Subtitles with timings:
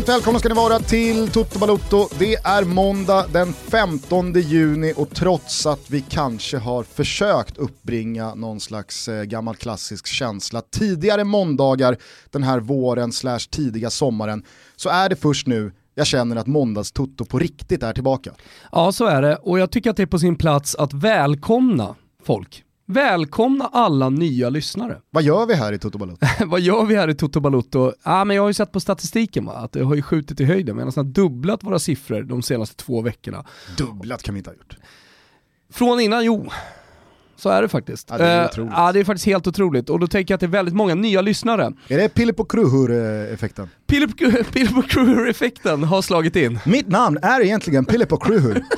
[0.00, 2.08] Varmt välkomna ska ni vara till Toto Balotto.
[2.18, 8.60] Det är måndag den 15 juni och trots att vi kanske har försökt uppbringa någon
[8.60, 11.96] slags eh, gammal klassisk känsla tidigare måndagar
[12.30, 14.44] den här våren slash tidiga sommaren
[14.76, 18.32] så är det först nu jag känner att måndagstoto på riktigt är tillbaka.
[18.72, 19.36] Ja, så är det.
[19.36, 21.94] Och jag tycker att det är på sin plats att välkomna
[22.24, 22.64] folk.
[22.90, 24.96] Välkomna alla nya lyssnare.
[25.10, 26.26] Vad gör vi här i Toto Balutto?
[26.46, 27.92] Vad gör vi här i Toto Balutto?
[28.02, 29.52] Ah, men jag har ju sett på statistiken va?
[29.52, 30.76] att det har ju skjutit i höjden.
[30.76, 33.44] Vi har nästan dubblat våra siffror de senaste två veckorna.
[33.78, 34.76] Dubblat kan vi inte ha gjort.
[35.72, 36.46] Från innan, jo.
[37.36, 38.06] Så är det faktiskt.
[38.10, 38.72] Ja, det är Eh, otroligt.
[38.76, 39.90] ja, det är faktiskt helt otroligt.
[39.90, 41.72] Och då tänker jag att det är väldigt många nya lyssnare.
[41.88, 43.70] Är det Pilip och Kruhur-effekten?
[43.86, 44.18] Philip
[44.52, 46.58] Philip Kruger-effekten har slagit in.
[46.66, 48.64] Mitt namn är egentligen Pilip och Kruhur.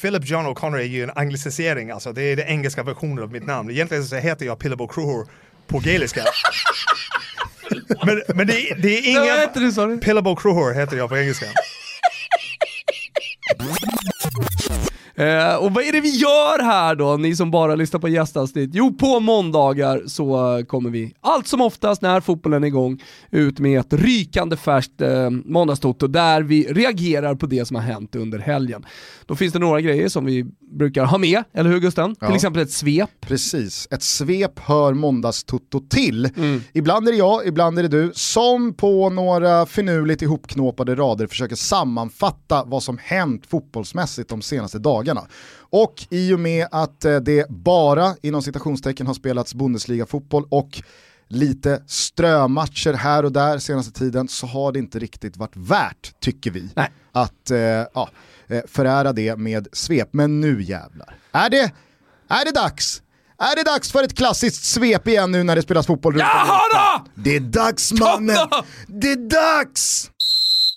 [0.00, 3.46] Philip John O'Connor är ju en anglicisering, alltså det är den engelska versionen av mitt
[3.46, 3.70] namn.
[3.70, 5.26] Egentligen så heter jag Philip O'Cruher
[5.66, 6.24] på gaeliska.
[8.06, 9.38] men, men det, är- det är Vad ingen...
[9.40, 9.98] heter du sa du?
[9.98, 11.46] Philip O'Cruher heter jag på engelska.
[15.20, 18.70] Eh, och vad är det vi gör här då, ni som bara lyssnar på gästavsnitt?
[18.72, 23.80] Jo, på måndagar så kommer vi allt som oftast när fotbollen är igång ut med
[23.80, 28.84] ett rykande färskt eh, måndagstoto där vi reagerar på det som har hänt under helgen.
[29.26, 30.46] Då finns det några grejer som vi
[30.78, 32.16] brukar ha med, eller hur Gusten?
[32.20, 32.26] Ja.
[32.26, 33.10] Till exempel ett svep.
[33.20, 36.28] Precis, ett svep hör måndagstutto till.
[36.72, 41.56] Ibland är det jag, ibland är det du, som på några finurligt ihopknåpade rader försöker
[41.56, 45.09] sammanfatta vad som hänt fotbollsmässigt de senaste dagarna.
[45.58, 50.82] Och i och med att eh, det bara inom citationstecken har spelats Bundesliga-fotboll och
[51.28, 56.50] lite strömatcher här och där senaste tiden så har det inte riktigt varit värt, tycker
[56.50, 56.90] vi, Nej.
[57.12, 58.08] att eh, ja,
[58.48, 60.08] eh, förära det med svep.
[60.12, 61.14] Men nu jävlar.
[61.32, 61.72] Är det,
[62.28, 63.02] är det dags?
[63.38, 66.44] Är det dags för ett klassiskt svep igen nu när det spelas fotboll runt Jaha
[66.44, 67.10] Europa?
[67.14, 68.36] Det är dags mannen!
[68.50, 68.64] då!
[68.86, 70.10] Det är dags!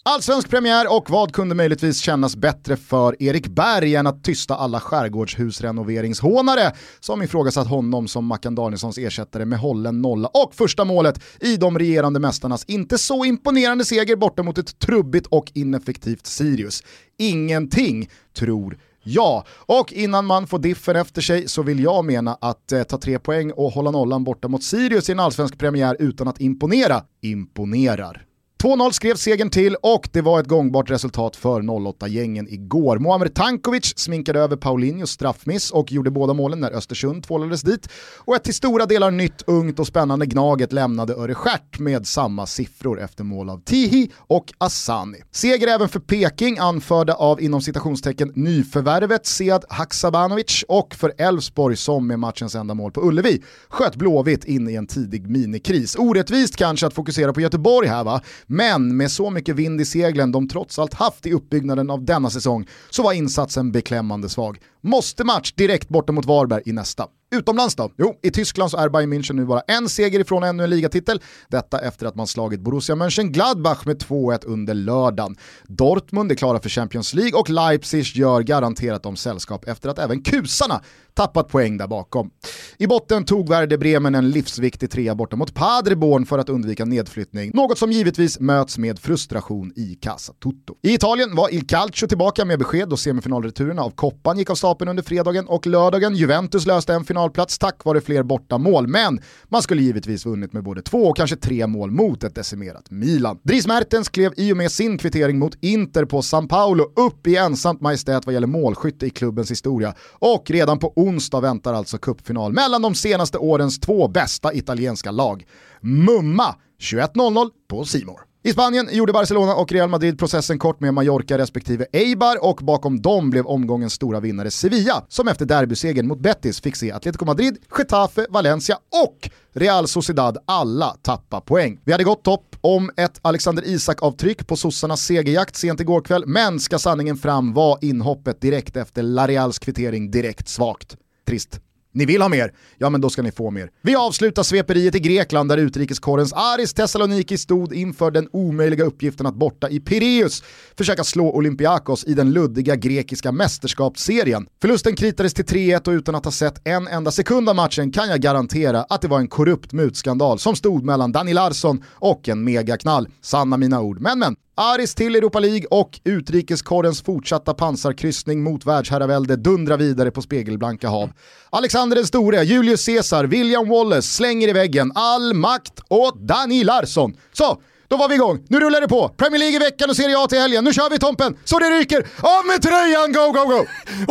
[0.05, 4.79] Allsvensk premiär och vad kunde möjligtvis kännas bättre för Erik Berg än att tysta alla
[4.79, 11.57] skärgårdshusrenoveringshånare som ifrågasatt honom som Mackan Danielssons ersättare med hållen nolla och första målet i
[11.57, 16.83] de regerande mästarnas inte så imponerande seger borta mot ett trubbigt och ineffektivt Sirius.
[17.17, 22.71] Ingenting, tror Ja, och innan man får diffen efter sig så vill jag mena att
[22.71, 26.27] eh, ta tre poäng och hålla nollan borta mot Sirius i en allsvensk premiär utan
[26.27, 28.25] att imponera, imponerar.
[28.63, 32.99] 2-0 skrev segern till och det var ett gångbart resultat för 08-gängen igår.
[32.99, 37.89] Muamer Tankovic sminkade över Paulinhos straffmiss och gjorde båda målen när Östersund tvålades dit.
[38.17, 43.01] Och ett till stora delar nytt, ungt och spännande Gnaget lämnade Örestjärt med samma siffror
[43.01, 45.17] efter mål av Tihi och Asani.
[45.31, 52.07] Seger även för Peking anförda av inom citationstecken nyförvärvet Sead Haksabanovic och för Elfsborg som
[52.07, 55.95] med matchens enda mål på Ullevi sköt Blåvitt in i en tidig minikris.
[55.95, 58.21] Orättvist kanske att fokusera på Göteborg här va,
[58.53, 62.29] men med så mycket vind i seglen de trots allt haft i uppbyggnaden av denna
[62.29, 64.59] säsong så var insatsen beklämmande svag.
[64.85, 67.07] Måste match direkt borta mot Varberg i nästa.
[67.35, 67.91] Utomlands då?
[67.97, 71.21] Jo, i Tyskland så är Bayern München nu bara en seger ifrån ännu en ligatitel.
[71.49, 75.35] Detta efter att man slagit Borussia Mönchengladbach med 2-1 under lördagen.
[75.67, 80.21] Dortmund är klara för Champions League och Leipzig gör garanterat om sällskap efter att även
[80.21, 80.81] kusarna
[81.13, 82.29] tappat poäng där bakom.
[82.77, 87.51] I botten tog Werder Bremen en livsviktig trea borta mot Paderborn för att undvika nedflyttning,
[87.53, 90.75] något som givetvis möts med frustration i Casa Tutto.
[90.81, 94.72] I Italien var Il Calcio tillbaka med besked då semifinalreturerna av Koppan gick av stapeln
[94.81, 96.15] under fredagen och lördagen.
[96.15, 100.63] Juventus löste en finalplats tack vare fler borta mål, men man skulle givetvis vunnit med
[100.63, 103.39] både två och kanske tre mål mot ett decimerat Milan.
[103.43, 107.35] Dries Mertens klev i och med sin kvittering mot Inter på San Paolo upp i
[107.35, 112.53] ensamt majestät vad gäller målskytte i klubbens historia och redan på onsdag väntar alltså cupfinal
[112.53, 115.45] mellan de senaste årens två bästa italienska lag.
[115.81, 118.32] Mumma 21.00 på Simor.
[118.45, 123.01] I Spanien gjorde Barcelona och Real Madrid processen kort med Mallorca respektive Eibar och bakom
[123.01, 127.57] dem blev omgångens stora vinnare Sevilla som efter derbysegern mot Betis fick se Atletico Madrid,
[127.77, 131.79] Getafe, Valencia och Real Sociedad alla tappa poäng.
[131.83, 136.59] Vi hade gått topp om ett Alexander Isak-avtryck på sossarnas segerjakt sent igår kväll, men
[136.59, 140.97] ska sanningen fram var inhoppet direkt efter La Reals kvittering direkt svagt.
[141.27, 141.59] Trist.
[141.93, 142.53] Ni vill ha mer?
[142.77, 143.69] Ja men då ska ni få mer.
[143.81, 149.35] Vi avslutar sveperiet i Grekland där utrikeskorrens Aris Thessaloniki stod inför den omöjliga uppgiften att
[149.35, 150.43] borta i Pireus
[150.77, 154.47] försöka slå Olympiakos i den luddiga grekiska mästerskapsserien.
[154.61, 158.09] Förlusten kritades till 3-1 och utan att ha sett en enda sekund av matchen kan
[158.09, 162.43] jag garantera att det var en korrupt mutskandal som stod mellan Dani Larsson och en
[162.43, 163.07] megaknall.
[163.21, 164.01] Sanna mina ord.
[164.01, 170.21] Men men, Aris till Europa League och utrikeskorrens fortsatta pansarkryssning mot världsherravälde dundrar vidare på
[170.21, 171.11] spegelblanka hav.
[171.49, 177.17] Alexander den store, Julius Caesar, William Wallace slänger i väggen all makt åt Dani Larsson.
[177.31, 177.61] Så,
[177.93, 178.37] då var vi igång.
[178.49, 179.09] Nu rullar det på.
[179.09, 180.63] Premier League i veckan och Serie A till helgen.
[180.63, 181.99] Nu kör vi Tompen, så det ryker.
[182.35, 183.59] Av med tröjan, go, go, go!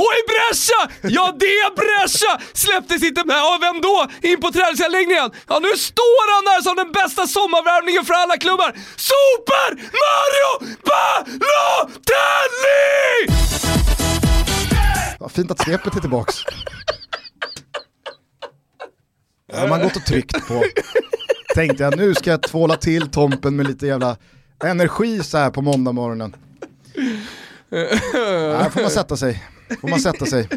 [0.08, 0.82] Oj Brescia!
[1.17, 2.40] Ja det Brescia!
[2.52, 3.96] Släpptes inte med, av vem då?
[4.29, 5.31] In på träningsanläggningen.
[5.49, 8.70] Ja nu står han där som den bästa sommarvärmningen för alla klubbar.
[9.11, 9.69] Super
[10.05, 10.52] Mario
[10.88, 12.23] Balotelli!
[15.20, 16.35] Vad fint att svepet är tillbaks.
[19.52, 20.64] Har man gått och tryckt på.
[21.54, 24.16] Tänkte jag nu ska jag tvåla till Tompen med lite jävla
[24.64, 26.37] energi så här på måndag morgonen.
[27.72, 29.43] Här får man sätta sig.
[29.81, 30.49] Får man sätta sig.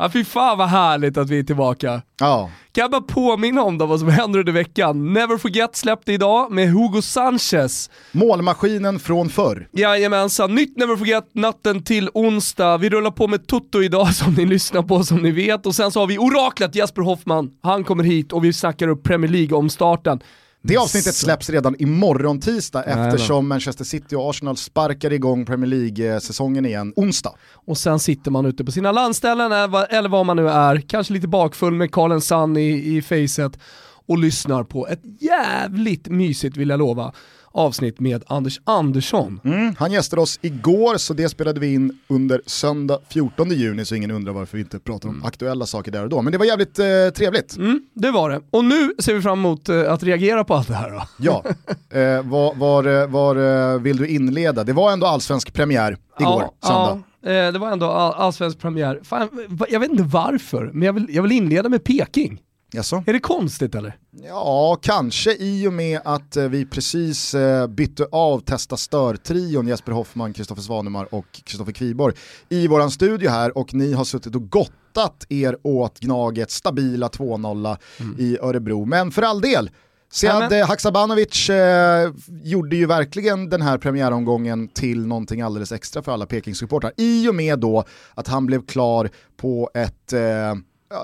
[0.00, 2.02] Ja fy fan vad härligt att vi är tillbaka.
[2.20, 2.50] Ja.
[2.72, 5.12] Kan jag bara påminna om då vad som händer under veckan?
[5.12, 7.90] Never Forget släppte idag med Hugo Sanchez.
[8.12, 9.68] Målmaskinen från förr.
[9.72, 12.78] Jajamensan, nytt Never Forget natten till onsdag.
[12.78, 15.66] Vi rullar på med Toto idag som ni lyssnar på som ni vet.
[15.66, 17.50] Och sen så har vi oraklet Jesper Hoffman.
[17.62, 20.20] Han kommer hit och vi snackar upp Premier League om starten.
[20.68, 26.66] Det avsnittet släpps redan imorgon tisdag eftersom Manchester City och Arsenal sparkar igång Premier League-säsongen
[26.66, 27.34] igen onsdag.
[27.54, 29.52] Och sen sitter man ute på sina landställen
[29.90, 33.58] eller vad man nu är, kanske lite bakfull med Carl Sun i, i facet
[34.06, 37.12] och lyssnar på ett jävligt mysigt vill jag lova
[37.58, 39.40] avsnitt med Anders Andersson.
[39.44, 43.94] Mm, han gästade oss igår så det spelade vi in under söndag 14 juni så
[43.94, 45.26] ingen undrar varför vi inte pratar om mm.
[45.26, 46.22] aktuella saker där och då.
[46.22, 46.84] Men det var jävligt eh,
[47.16, 47.56] trevligt.
[47.56, 48.40] Mm, det var det.
[48.50, 51.02] Och nu ser vi fram emot eh, att reagera på allt det här då.
[51.18, 51.44] Ja,
[51.90, 53.36] eh, var, var, var
[53.74, 54.64] eh, vill du inleda?
[54.64, 57.02] Det var ändå allsvensk premiär igår, ja, söndag.
[57.20, 57.30] Ja.
[57.30, 59.00] Eh, det var ändå all, allsvensk premiär.
[59.02, 59.28] Fan,
[59.68, 62.40] jag vet inte varför, men jag vill, jag vill inleda med Peking.
[62.72, 63.04] Jaså?
[63.06, 63.96] Är det konstigt eller?
[64.10, 69.92] Ja, kanske i och med att eh, vi precis eh, bytte av Testa Stör-trion Jesper
[69.92, 72.14] Hoffman, Kristoffer Svanemar och Kristoffer Kviborg
[72.48, 77.76] i våran studio här och ni har suttit och gottat er åt Gnagets stabila 2-0
[78.00, 78.16] mm.
[78.18, 78.84] i Örebro.
[78.84, 79.70] Men för all del,
[80.10, 82.12] Sead Haksabanovic eh,
[82.42, 87.34] gjorde ju verkligen den här premiäromgången till någonting alldeles extra för alla Peking-supportrar i och
[87.34, 90.54] med då att han blev klar på ett eh,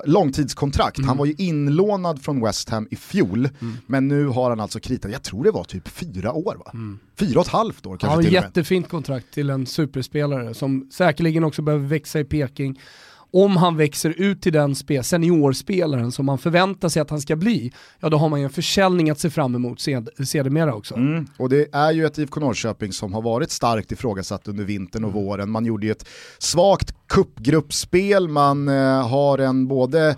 [0.05, 0.97] långtidskontrakt.
[0.97, 1.07] Mm.
[1.07, 3.77] Han var ju inlånad från West Ham i fjol, mm.
[3.85, 6.71] men nu har han alltså kritat, jag tror det var typ fyra år va?
[6.73, 6.99] Mm.
[7.15, 11.61] Fyra och ett halvt år kanske Ja, jättefint kontrakt till en superspelare som säkerligen också
[11.61, 12.79] behöver växa i Peking
[13.35, 17.71] om han växer ut till den seniorspelaren som man förväntar sig att han ska bli,
[17.99, 20.95] ja då har man ju en försäljning att se fram emot sed, sedermera också.
[20.95, 21.27] Mm.
[21.37, 25.11] Och det är ju ett IFK Norrköping som har varit starkt ifrågasatt under vintern och
[25.11, 25.23] mm.
[25.23, 25.49] våren.
[25.49, 30.15] Man gjorde ju ett svagt kuppgruppspel, man eh, har en både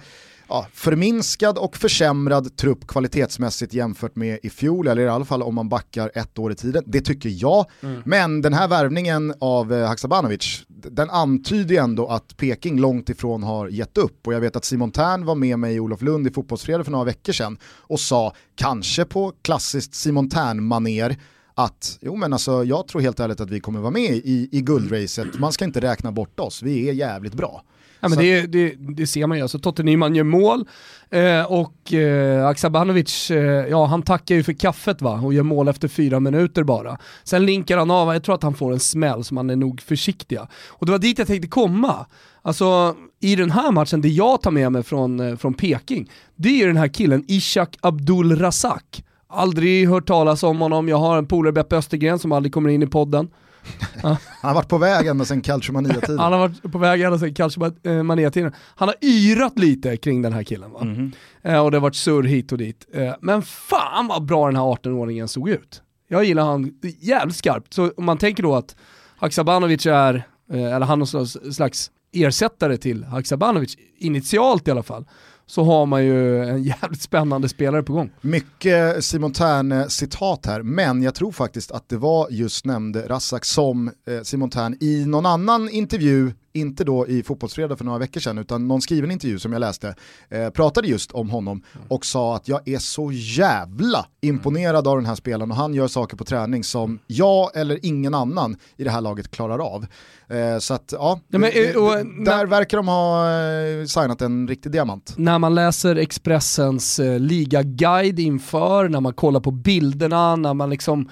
[0.47, 5.55] ja, förminskad och försämrad trupp kvalitetsmässigt jämfört med i fjol, eller i alla fall om
[5.55, 6.83] man backar ett år i tiden.
[6.85, 7.65] Det tycker jag.
[7.81, 8.01] Mm.
[8.05, 13.43] Men den här värvningen av eh, Haksabanovic, den antyder ju ändå att Peking långt ifrån
[13.43, 14.27] har gett upp.
[14.27, 16.91] Och jag vet att Simon Tern var med mig i Olof Lund i Fotbollsfredag för
[16.91, 21.17] några veckor sedan och sa, kanske på klassiskt Simon Tern-maner,
[21.53, 24.61] att jo men alltså, jag tror helt ärligt att vi kommer vara med i, i
[24.61, 25.39] guldracet.
[25.39, 27.63] Man ska inte räkna bort oss, vi är jävligt bra.
[27.99, 30.67] Ja, men det, det, det, ser man ju, alltså Totte Nyman gör mål
[31.09, 35.67] eh, och eh, Aksabanovic, eh, ja han tackar ju för kaffet va och gör mål
[35.67, 36.97] efter fyra minuter bara.
[37.23, 39.81] Sen linkar han av, jag tror att han får en smäll så man är nog
[39.81, 40.47] försiktiga.
[40.67, 42.05] Och det var dit jag tänkte komma.
[42.41, 46.61] Alltså i den här matchen, det jag tar med mig från, eh, från Peking, det
[46.61, 49.03] är den här killen Ishak Abdul Razak.
[49.27, 52.83] Aldrig hört talas om honom, jag har en polare Beppe Östergren som aldrig kommer in
[52.83, 53.29] i podden.
[54.01, 56.19] han har varit på väg ända sedan Calciomania-tiden.
[56.19, 58.51] han har varit på väg ända sedan Calciomania-tiden.
[58.75, 60.81] Han har yrat lite kring den här killen va?
[60.81, 61.11] Mm
[61.43, 61.57] -hmm.
[61.57, 62.87] och det har varit surr hit och dit.
[62.93, 65.81] Eh, men fan vad bra den här 18-åringen såg ut.
[66.07, 67.73] Jag gillar han jävligt skarpt.
[67.73, 68.75] Så om man tänker då att
[69.17, 70.15] Haksabanovic är,
[70.51, 75.05] eh, eller han är någon slags ersättare till Haksabanovic, initialt i alla fall,
[75.47, 78.11] så har man ju en jävligt spännande spelare på gång.
[78.21, 83.87] Mycket Simon Tern-citat här, men jag tror faktiskt att det var just nämnde Rassak som
[83.87, 88.37] eh, Simon Tern i någon annan intervju inte då i Fotbollsfredag för några veckor sedan,
[88.37, 89.95] utan någon skriven intervju som jag läste,
[90.29, 95.05] eh, pratade just om honom och sa att jag är så jävla imponerad av den
[95.05, 98.89] här spelaren och han gör saker på träning som jag eller ingen annan i det
[98.89, 99.85] här laget klarar av.
[100.29, 104.47] Eh, så att ja, ja men, det, och, där verkar de ha eh, signat en
[104.47, 105.13] riktig diamant.
[105.17, 111.09] När man läser Expressens eh, ligaguide inför, när man kollar på bilderna, när man liksom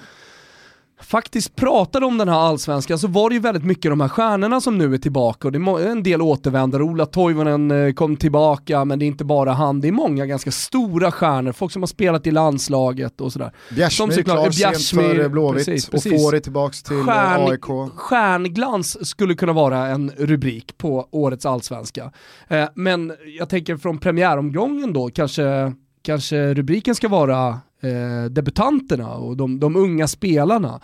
[1.00, 4.60] faktiskt pratade om den här allsvenskan så var det ju väldigt mycket de här stjärnorna
[4.60, 6.82] som nu är tillbaka och det är en del återvändare.
[6.82, 10.50] Ola Toivonen eh, kom tillbaka men det är inte bara han, det är många ganska
[10.50, 13.52] stora stjärnor, folk som har spelat i landslaget och sådär.
[13.70, 16.12] Bjärsmyr klar sent för Blåvitt precis, precis.
[16.12, 17.92] och får tillbaks till Stjärn, AIK.
[17.94, 22.12] Stjärnglans skulle kunna vara en rubrik på årets allsvenska.
[22.48, 25.72] Eh, men jag tänker från premiäromgången då, kanske,
[26.02, 30.80] kanske rubriken ska vara eh, debutanterna och de, de unga spelarna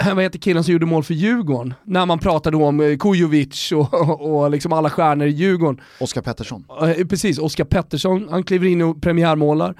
[0.14, 1.74] vad heter killen som gjorde mål för Djurgården?
[1.84, 5.80] När man pratade om eh, Kujovic och, och, och liksom alla stjärnor i Djurgården.
[6.00, 6.64] Oskar Pettersson.
[6.82, 9.74] Eh, precis, Oskar Pettersson, han kliver in och premiärmålar.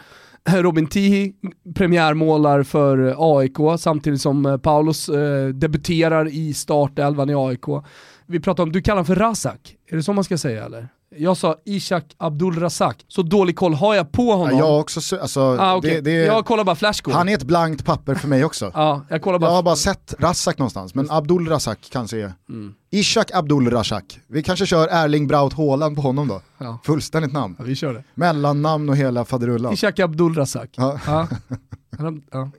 [0.63, 1.33] Robin Tihi
[1.75, 7.65] premiärmålar för AIK samtidigt som eh, Paulus eh, debuterar i startelvan i AIK.
[8.31, 10.89] Vi pratar om, du kallar honom för Razak, är det så man ska säga eller?
[11.17, 14.59] Jag sa Ishak Abdulrazak, så dålig koll har jag på honom.
[14.59, 15.91] Ja, jag också, alltså, ah, okay.
[15.91, 17.17] det, det, jag kollar bara flashscore.
[17.17, 18.71] Han är ett blankt papper för mig också.
[18.75, 22.33] ja, jag, kollar bara jag har bara sett Razak någonstans, men Abdulrazak kanske är...
[22.49, 22.75] Mm.
[22.91, 24.21] Ishak Abdulrazak.
[24.27, 26.43] Vi kanske kör Erling Braut Haaland på honom då.
[26.59, 26.79] Ja.
[26.85, 27.57] Fullständigt namn.
[27.59, 28.05] Ja, vi kör det.
[28.15, 29.73] Mellannamn och hela faderullan.
[29.73, 30.71] Ishak Abdulrazak.
[30.77, 31.01] Ja.
[31.07, 31.29] ja.
[31.99, 32.51] ja, mm.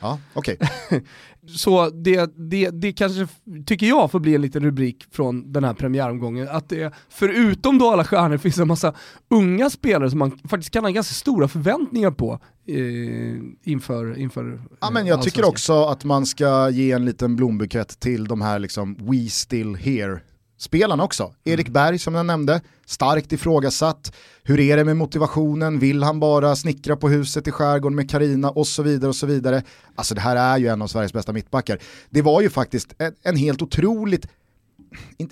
[0.00, 0.56] ja okej.
[0.60, 1.00] Okay.
[1.46, 3.28] Så det, det, det kanske,
[3.66, 6.48] tycker jag, får bli en liten rubrik från den här premiäromgången.
[6.48, 8.94] Att det, förutom då alla stjärnor, finns en massa
[9.30, 14.90] unga spelare som man faktiskt kan ha ganska stora förväntningar på eh, inför, inför Ja
[14.90, 18.96] men jag tycker också att man ska ge en liten blombukett till de här liksom
[19.00, 20.20] We Still Here
[20.62, 21.22] spelarna också.
[21.22, 21.34] Mm.
[21.44, 24.12] Erik Berg som jag nämnde, starkt ifrågasatt.
[24.42, 25.78] Hur är det med motivationen?
[25.78, 29.26] Vill han bara snickra på huset i skärgården med Karina och så vidare och så
[29.26, 29.62] vidare.
[29.94, 31.78] Alltså det här är ju en av Sveriges bästa mittbackar.
[32.10, 34.26] Det var ju faktiskt en, en helt otroligt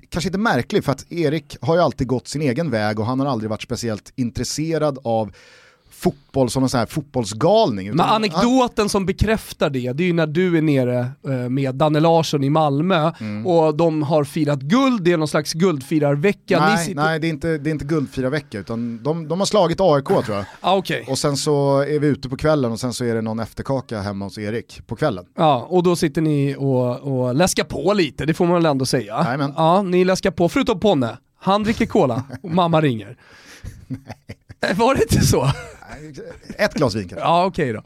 [0.08, 3.20] kanske inte märklig för att Erik har ju alltid gått sin egen väg och han
[3.20, 5.32] har aldrig varit speciellt intresserad av
[6.00, 7.88] fotboll som en sån här fotbollsgalning.
[7.88, 12.00] Men anekdoten som bekräftar det, det är ju när du är nere eh, med Danne
[12.00, 13.46] Larsson i Malmö mm.
[13.46, 16.60] och de har firat guld, det är någon slags guldfirarvecka.
[16.60, 17.02] Nej, sitter...
[17.02, 20.36] nej det, är inte, det är inte guldfirarvecka utan de, de har slagit AIK tror
[20.36, 20.44] jag.
[20.60, 21.04] Ah, okay.
[21.08, 24.00] Och sen så är vi ute på kvällen och sen så är det någon efterkaka
[24.00, 25.24] hemma hos Erik på kvällen.
[25.36, 28.86] Ja, och då sitter ni och, och läskar på lite, det får man väl ändå
[28.86, 29.14] säga.
[29.14, 29.52] Amen.
[29.56, 31.18] Ja, ni läskar på, förutom Ponne.
[31.38, 33.16] Han dricker cola och mamma ringer.
[33.86, 34.74] Nej.
[34.74, 35.50] Var det inte så?
[36.58, 37.26] Ett glas vin kanske.
[37.26, 37.82] Ja okej okay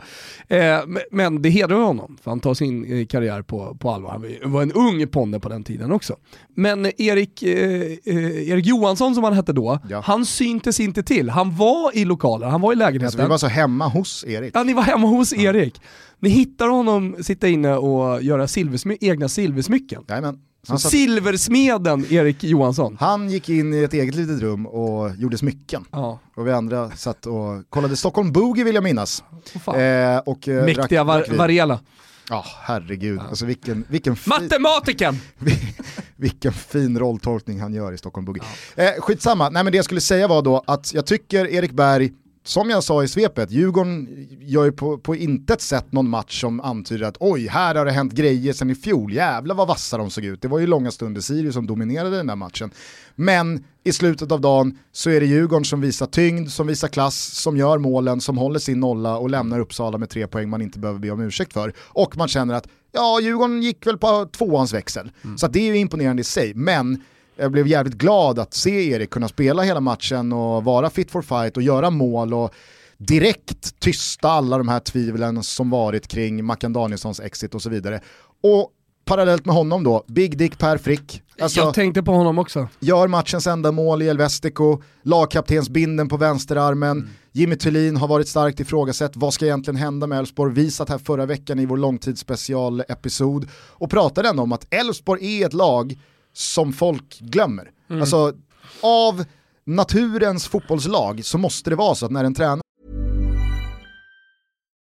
[0.48, 0.56] då.
[0.56, 4.10] Eh, men det hedrar honom, för han tar sin eh, karriär på, på allvar.
[4.42, 6.16] Han var en ung ponne på den tiden också.
[6.54, 10.00] Men Erik, eh, eh, Erik Johansson som han hette då, ja.
[10.04, 11.30] han syntes inte till.
[11.30, 13.06] Han var i lokalen, han var i lägenheten.
[13.06, 14.56] Alltså, vi var så hemma hos Erik.
[14.56, 15.32] Ja, ni var hemma hos.
[15.32, 15.80] Erik.
[16.18, 20.04] Ni hittar honom sitta inne och göra silversmy egna silversmycken.
[20.08, 20.38] Jajamän.
[20.66, 20.90] Så satt...
[20.90, 22.96] Silversmeden Erik Johansson.
[23.00, 25.84] Han gick in i ett eget litet rum och gjorde smycken.
[25.90, 26.18] Ja.
[26.36, 29.24] Och vi andra satt och kollade Stockholm Boogie vill jag minnas.
[29.66, 31.80] Oh, eh, och, eh, Mäktiga var Varela.
[32.28, 33.18] Ja, oh, herregud.
[33.18, 33.28] Ja.
[33.28, 34.32] Alltså vilken, vilken fin...
[34.40, 35.20] Matematiken!
[36.16, 38.42] vilken fin rolltolkning han gör i Stockholm Boogie.
[38.74, 38.82] Ja.
[38.82, 42.12] Eh, skitsamma, nej men det jag skulle säga var då att jag tycker Erik Berg
[42.46, 46.60] som jag sa i svepet, Djurgården gör ju på, på intet sätt någon match som
[46.60, 50.10] antyder att oj, här har det hänt grejer sen i fjol, jävlar vad vassa de
[50.10, 50.42] såg ut.
[50.42, 52.70] Det var ju långa stunder Sirius som dominerade den där matchen.
[53.14, 57.16] Men i slutet av dagen så är det Djurgården som visar tyngd, som visar klass,
[57.16, 60.78] som gör målen, som håller sin nolla och lämnar Uppsala med tre poäng man inte
[60.78, 61.72] behöver be om ursäkt för.
[61.78, 65.10] Och man känner att ja, Djurgården gick väl på tvåans växel.
[65.24, 65.38] Mm.
[65.38, 67.02] Så det är ju imponerande i sig, men
[67.36, 71.22] jag blev jävligt glad att se Erik kunna spela hela matchen och vara fit for
[71.22, 72.54] fight och göra mål och
[72.98, 78.00] direkt tysta alla de här tvivlen som varit kring Mackan Danielssons exit och så vidare.
[78.42, 78.70] Och
[79.04, 81.22] parallellt med honom då, Big Dick Per Frick.
[81.40, 82.68] Alltså, jag tänkte på honom också.
[82.80, 87.08] Gör matchens enda mål i Elvestico, lagkaptensbinden på vänsterarmen, mm.
[87.32, 90.54] Jimmy Thulin har varit starkt ifrågasatt, vad ska egentligen hända med Elfsborg?
[90.54, 95.46] Vi satt här förra veckan i vår långtidsspecial-episod och pratade ändå om att Elfsborg är
[95.46, 95.98] ett lag
[96.34, 97.70] som folk glömmer.
[97.90, 98.00] Mm.
[98.00, 98.32] Alltså,
[98.80, 99.24] av
[99.64, 102.60] naturens fotbollslag så måste det vara så att när en tränare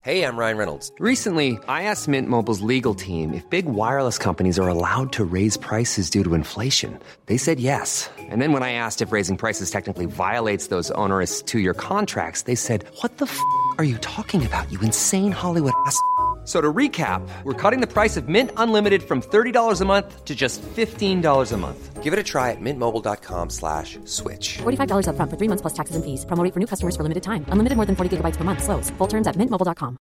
[0.08, 0.92] Hej, jag Ryan Reynolds.
[1.00, 5.60] Recently, I asked Mint Mobiles legal team if big wireless companies are allowed to raise
[5.60, 6.98] prices due to inflation.
[7.26, 8.10] They said yes.
[8.32, 12.56] And then when I asked if raising prices technically violates those onerous two-year contracts, they
[12.56, 13.38] said, what the f***
[13.78, 16.00] are you talking about, you insane Hollywood ass?"
[16.48, 20.34] So to recap, we're cutting the price of Mint Unlimited from $30 a month to
[20.34, 22.02] just $15 a month.
[22.02, 24.60] Give it a try at mintmobile.com slash switch.
[24.60, 26.26] $45 up front for three months plus taxes and fees.
[26.26, 27.44] Promoting for new customers for limited time.
[27.50, 28.64] Unlimited more than 40 gigabytes per month.
[28.64, 28.90] Slows.
[28.92, 29.98] Full terms at mintmobile.com.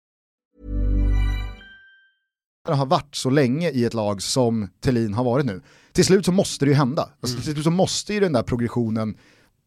[2.67, 5.61] har varit så länge i ett lag som Tellin har varit nu.
[5.91, 7.01] Till slut så måste det ju hända.
[7.01, 7.43] Alltså, mm.
[7.43, 9.17] Till slut så måste ju den där progressionen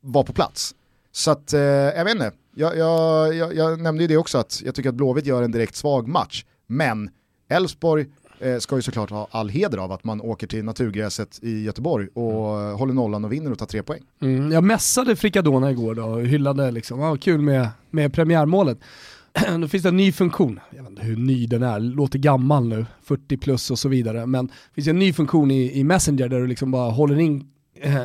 [0.01, 0.75] vara på plats.
[1.13, 2.33] Så att, eh, jag vet inte.
[2.55, 5.53] Jag, jag, jag, jag nämnde ju det också att jag tycker att Blåvitt gör en
[5.53, 6.45] direkt svag match.
[6.71, 7.11] Men
[7.49, 8.07] Elfsborg
[8.39, 12.09] eh, ska ju såklart ha all heder av att man åker till naturgräset i Göteborg
[12.15, 12.79] och mm.
[12.79, 14.03] håller nollan och vinner och tar tre poäng.
[14.21, 18.79] Mm, jag mässade Frikadona igår då och hyllade liksom, ah, kul med, med premiärmålet.
[19.61, 22.69] Då finns det en ny funktion, jag vet inte hur ny den är, låter gammal
[22.69, 26.29] nu, 40 plus och så vidare, men det finns en ny funktion i, i Messenger
[26.29, 28.03] där du liksom bara håller in, eh,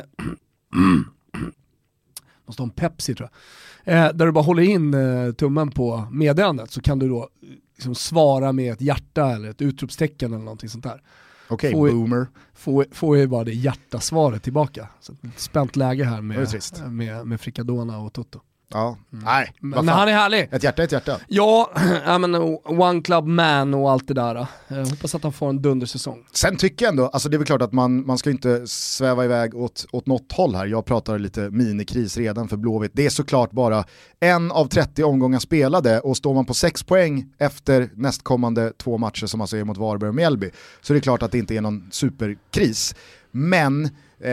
[2.46, 3.38] måste ha en Pepsi tror jag,
[3.86, 7.28] eh, där du bara håller in eh, tummen på meddelandet så kan du då
[7.76, 11.02] liksom svara med ett hjärta eller ett utropstecken eller någonting sånt där.
[11.48, 12.26] Okej, okay, boomer.
[12.54, 14.88] Får, får ju bara det hjärtasvaret tillbaka.
[15.00, 16.48] Så spänt läge här med,
[16.90, 18.40] med, med Frikadona och Toto.
[18.68, 19.24] Ja, mm.
[19.24, 19.52] nej.
[19.60, 20.48] Men, han är härlig.
[20.52, 21.20] Ett hjärta är ett hjärta.
[21.28, 21.70] Ja,
[22.06, 24.46] ja men One Club Man och allt det där.
[24.68, 26.26] Jag hoppas att han får en dundersäsong.
[26.32, 29.24] Sen tycker jag ändå, alltså det är väl klart att man, man ska inte sväva
[29.24, 30.66] iväg åt, åt något håll här.
[30.66, 32.92] Jag pratar lite minikris redan för Blåvitt.
[32.94, 33.84] Det är såklart bara
[34.20, 39.26] en av 30 omgångar spelade och står man på 6 poäng efter nästkommande två matcher
[39.26, 41.60] som alltså är mot Varberg och Mjällby så det är klart att det inte är
[41.60, 42.94] någon superkris.
[43.30, 44.30] Men Eh,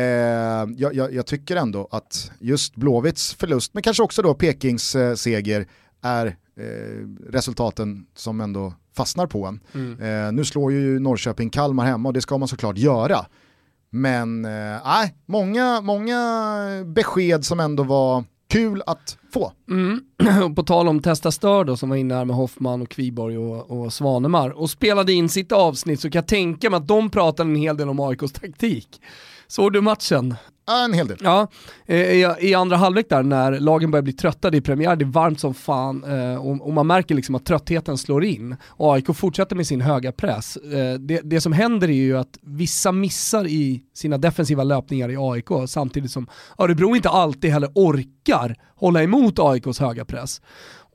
[0.77, 5.15] jag, jag, jag, tycker ändå att just Blåvitts förlust, men kanske också då Pekings eh,
[5.15, 5.67] seger,
[6.01, 9.59] är eh, resultaten som ändå fastnar på en.
[9.73, 10.25] Mm.
[10.27, 13.25] Eh, nu slår ju Norrköping Kalmar hemma och det ska man såklart göra.
[13.89, 19.51] Men eh, nej, många, många besked som ändå var kul att få.
[19.69, 20.01] Mm.
[20.55, 23.71] på tal om Testa Stör då, som var inne här med Hoffman och Kviborg och,
[23.71, 27.49] och Svanemar och spelade in sitt avsnitt så kan jag tänka mig att de pratade
[27.49, 29.01] en hel del om AIKs taktik.
[29.53, 30.35] Såg du matchen?
[30.83, 31.17] En hel del.
[31.21, 31.47] Ja,
[31.87, 35.39] i, i andra halvlek där när lagen börjar bli tröttade i premiär, det är varmt
[35.39, 38.55] som fan eh, och, man märker liksom att tröttheten slår in.
[38.77, 40.57] AIK fortsätter med sin höga press.
[40.57, 45.17] Eh, det, det, som händer är ju att vissa missar i sina defensiva löpningar i
[45.17, 50.41] AIK samtidigt som Örebro inte alltid heller orkar hålla emot AIKs höga press.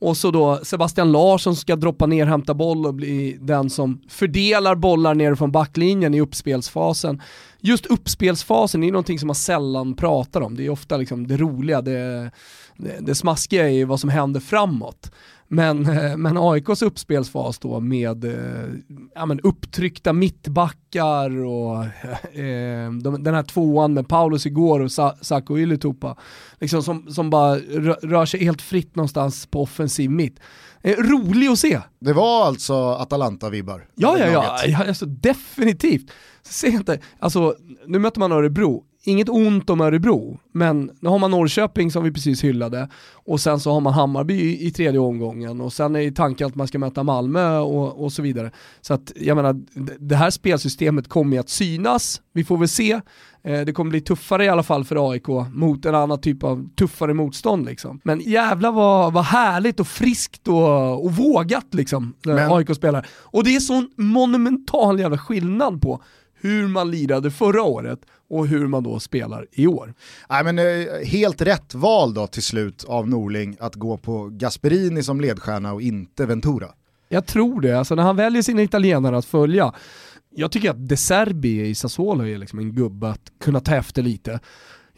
[0.00, 4.74] Och så då Sebastian Larsson ska droppa ner, hämta boll och bli den som fördelar
[4.74, 7.22] bollar ner från backlinjen i uppspelsfasen.
[7.60, 10.56] Just uppspelsfasen är någonting som man sällan pratar om.
[10.56, 12.30] Det är ofta liksom det roliga, det,
[12.76, 15.10] det, det smaskiga är vad som händer framåt.
[15.50, 18.68] Men, eh, men AIKs uppspelsfas då med eh,
[19.14, 21.84] ja, men upptryckta mittbackar och
[22.38, 26.16] eh, de, den här tvåan med Paulus igår och Sa Sacco Ylätupa,
[26.60, 27.56] liksom som, som bara
[28.02, 30.40] rör sig helt fritt någonstans på offensiv mitt.
[30.82, 31.80] Eh, rolig att se.
[32.00, 33.86] Det var alltså Atalanta-vibbar?
[33.94, 36.10] Ja, ja, ja, ja alltså, definitivt.
[36.48, 37.54] Se inte, alltså,
[37.86, 42.12] nu möter man Örebro, inget ont om Örebro, men nu har man Norrköping som vi
[42.12, 46.10] precis hyllade och sen så har man Hammarby i, i tredje omgången och sen är
[46.10, 48.50] tanken att man ska möta Malmö och, och så vidare.
[48.80, 49.60] Så att jag menar,
[49.98, 53.00] det här spelsystemet kommer ju att synas, vi får väl se.
[53.42, 56.68] Eh, det kommer bli tuffare i alla fall för AIK mot en annan typ av
[56.78, 58.00] tuffare motstånd liksom.
[58.04, 62.14] Men jävla vad, vad härligt och friskt och, och vågat liksom.
[62.50, 63.06] AIK spelar.
[63.12, 66.02] Och det är sån monumental jävla skillnad på
[66.40, 67.98] hur man lirade förra året
[68.30, 69.94] och hur man då spelar i år.
[70.30, 75.02] Nej, men, eh, helt rätt val då till slut av Norling att gå på Gasperini
[75.02, 76.68] som ledstjärna och inte Ventura.
[77.08, 79.72] Jag tror det, alltså när han väljer sina italienare att följa.
[80.34, 84.02] Jag tycker att De Serbi i Sassuolo är liksom en gubbe att kunna ta efter
[84.02, 84.40] lite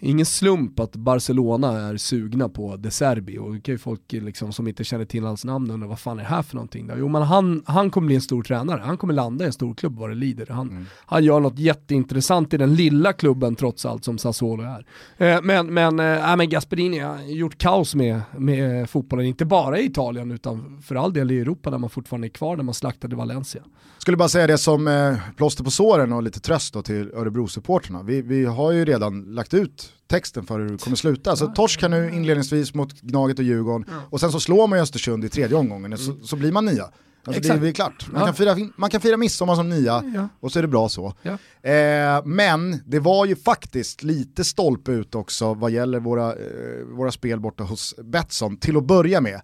[0.02, 4.52] ingen slump att Barcelona är sugna på De Serbi och det kan ju folk liksom,
[4.52, 6.94] som inte känner till hans namn undra vad fan är det här för någonting då?
[6.98, 9.74] Jo men han, han kommer bli en stor tränare, han kommer landa i en stor
[9.74, 10.46] klubb vad det lider.
[10.46, 10.86] Han, mm.
[11.06, 14.86] han gör något jätteintressant i den lilla klubben trots allt som Sassuolo är.
[15.16, 19.86] Eh, men, men, eh, men Gasperini har gjort kaos med, med fotbollen, inte bara i
[19.86, 23.16] Italien utan för all del i Europa där man fortfarande är kvar, där man slaktade
[23.16, 23.62] Valencia.
[23.98, 28.02] Skulle bara säga det som eh, plåster på såren och lite tröst då till Örebro-supporterna.
[28.02, 31.36] Vi, vi har ju redan lagt ut texten för hur det kommer sluta.
[31.36, 34.82] Så torsk här nu inledningsvis mot Gnaget och Djurgården och sen så slår man ju
[34.82, 36.90] Östersund i tredje omgången så, så blir man nia.
[37.24, 38.06] Alltså det är klart.
[38.12, 38.26] Man, ja.
[38.26, 40.28] kan fira, man kan fira midsommar som nia ja.
[40.40, 41.14] och så är det bra så.
[41.22, 41.30] Ja.
[41.70, 47.12] Eh, men det var ju faktiskt lite stolpe ut också vad gäller våra, eh, våra
[47.12, 49.40] spel borta hos Betsson till att börja med.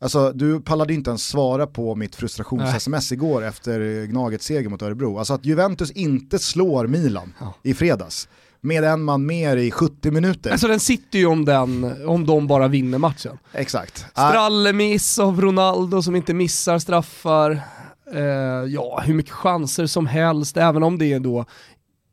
[0.00, 5.18] Alltså du pallade inte ens svara på mitt frustrations-sms igår efter Gnagets seger mot Örebro.
[5.18, 8.28] Alltså att Juventus inte slår Milan i fredags
[8.60, 10.50] med en man mer i 70 minuter.
[10.50, 13.38] Alltså den sitter ju om, den, om de bara vinner matchen.
[13.52, 14.06] Exakt.
[14.10, 17.60] Strallemiss av Ronaldo som inte missar straffar.
[18.14, 18.22] Eh,
[18.68, 21.44] ja, hur mycket chanser som helst, även om det är då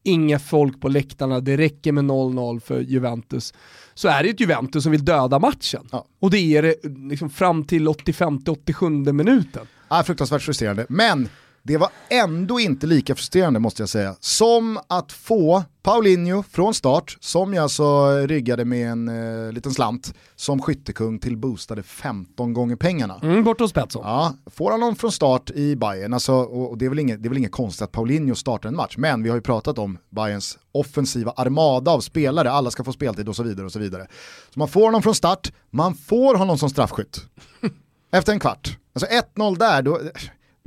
[0.03, 3.53] inga folk på läktarna, det räcker med 0-0 för Juventus
[3.93, 5.87] så är det ett Juventus som vill döda matchen.
[5.91, 6.05] Ja.
[6.19, 6.75] Och det är det
[7.09, 9.67] liksom fram till 85-87 minuten.
[9.89, 10.85] Ja, fruktansvärt frustrerande.
[10.89, 11.29] Men
[11.67, 17.17] Det var ändå inte lika frustrerande måste jag säga, som att få Paulinho från start,
[17.19, 19.07] som jag alltså ryggade med en
[19.47, 23.19] eh, liten slant, som skyttekung till boostade 15 gånger pengarna.
[23.23, 24.01] Mm, bort hos Betsson.
[24.05, 27.23] Ja, får han någon från start i Bayern, alltså, och och det, är väl inget,
[27.23, 29.77] det är väl inget konstigt att Paulinho startar en match, men vi har ju pratat
[29.77, 33.65] om Bayerns offensiva armada av spelare, alla ska få speltid och så vidare.
[33.65, 34.07] och Så vidare.
[34.53, 37.21] Så man får honom från start, man får honom som straffskytt.
[38.11, 38.77] Efter en kvart.
[38.93, 39.99] Alltså 1-0 där, då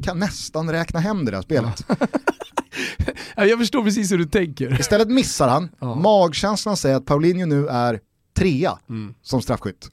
[0.03, 1.87] kan nästan räkna hem det där spelet.
[3.37, 4.81] Ja, jag förstår precis hur du tänker.
[4.81, 5.95] Istället missar han, Ja.
[5.95, 8.01] magkänslan säger att Paulinho nu är
[8.37, 9.15] trea Mm.
[9.23, 9.91] som straffskytt.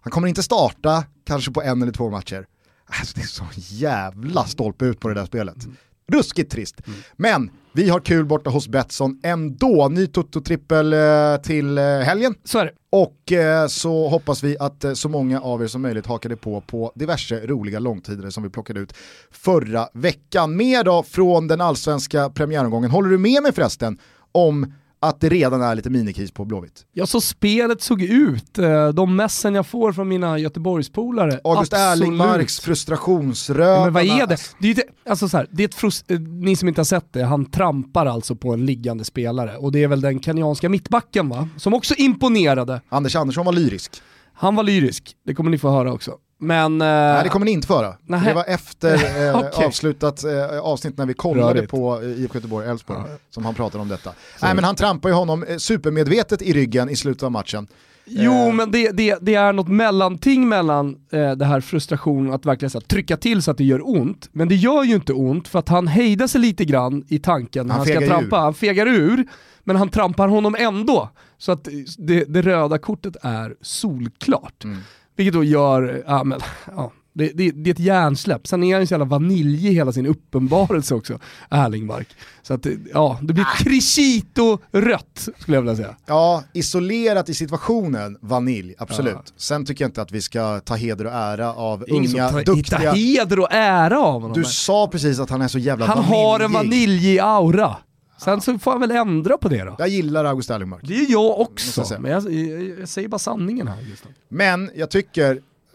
[0.00, 2.46] Han kommer inte starta kanske på en eller två matcher.
[2.86, 5.64] Alltså, det är så jävla stolpe ut på det där spelet.
[5.64, 5.76] Mm.
[6.12, 6.76] Ruskigt trist.
[7.16, 9.88] Men vi har kul borta hos Betsson ändå.
[9.88, 12.34] Ny Toto-trippel eh, till eh, helgen.
[12.44, 12.72] Så är det.
[12.90, 16.92] Och eh, så hoppas vi att så många av er som möjligt hakade på på
[16.94, 18.94] diverse roliga långtidare som vi plockade ut
[19.30, 20.56] förra veckan.
[20.56, 22.90] Mer då från den allsvenska premiäromgången.
[22.90, 23.98] Håller du med mig förresten
[24.32, 26.86] om att det redan är lite minikris på Blåvitt?
[26.92, 28.58] Ja, så spelet såg ut.
[28.58, 31.40] Eh, De messen jag får från mina Göteborgspolare.
[31.44, 31.72] August.
[31.72, 33.80] Erlingmarks frustrationsröd.
[33.84, 34.36] Men vad är det?
[34.58, 36.84] Det är, inte, alltså så här, det är ett frust- eh, ni som inte har
[36.84, 39.56] sett det, han trampar alltså på en liggande spelare.
[39.56, 41.48] Och det är väl den kenyanska mittbacken va?
[41.56, 42.80] Som också imponerade.
[42.88, 43.92] Anders Andersson var lyrisk.
[44.34, 46.12] Han var lyrisk, det kommer ni få höra också.
[46.40, 46.80] Men...
[46.80, 47.94] eh, Nej det kommer ni inte föra.
[48.06, 48.20] Nej.
[48.24, 48.94] Det var efter
[49.28, 49.66] eh, Okej.
[49.66, 51.70] avslutat eh, avsnitt när vi kollade Rörigt.
[51.70, 54.12] på eh, IFK Göteborg Elfsborg som han pratade om detta.
[54.42, 57.66] Nej men han trampar ju honom eh, supermedvetet i ryggen i slutet av matchen.
[58.10, 58.52] Jo, Eh.
[58.54, 62.78] men det, det, det är något mellanting mellan eh, det här frustrationen att verkligen så
[62.78, 64.28] här, trycka till så att det gör ont.
[64.32, 67.66] Men det gör ju inte ont för att han hejdar sig lite grann i tanken
[67.66, 68.36] när Han han, ska trampa.
[68.36, 68.40] ur.
[68.40, 69.24] Han fegar ur,
[69.64, 71.08] men han trampar honom ändå.
[71.38, 74.64] Så att det, det röda kortet är solklart.
[74.64, 74.78] Mm.
[75.18, 76.40] Vilket då gör, ja men,
[76.76, 76.92] ja.
[77.12, 78.46] Det, det, det är ett hjärnsläpp.
[78.46, 81.18] Sen är han ju så jävla vanilj i hela sin uppenbarelse också,
[81.50, 82.08] Erlingmark.
[82.42, 83.56] Så att, ja, det blir Ah.
[83.64, 85.96] crescito rött skulle jag vilja säga.
[86.06, 89.14] Ja, isolerat i situationen, vanilj, absolut.
[89.14, 89.22] Ja.
[89.36, 92.44] Sen tycker jag inte att vi ska ta heder och ära av Ingen unga, hittar
[92.54, 92.92] duktiga...
[92.92, 94.32] heder och ära av honom.
[94.32, 96.16] Du sa precis att han är så jävla han vaniljig.
[96.18, 97.76] har en vaniljig aura.
[98.18, 99.76] Sen så får han väl ändra på det då.
[99.78, 100.80] Jag gillar August Erlingmark.
[100.84, 103.80] Det är jag också, jag men jag, jag, jag säger bara sanningen här.
[103.82, 104.10] Just nu.
[104.28, 105.32] Men jag tycker,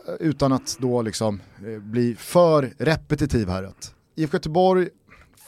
[0.08, 4.88] eh, utan att då liksom eh, bli för repetitiv här, att IFK Göteborg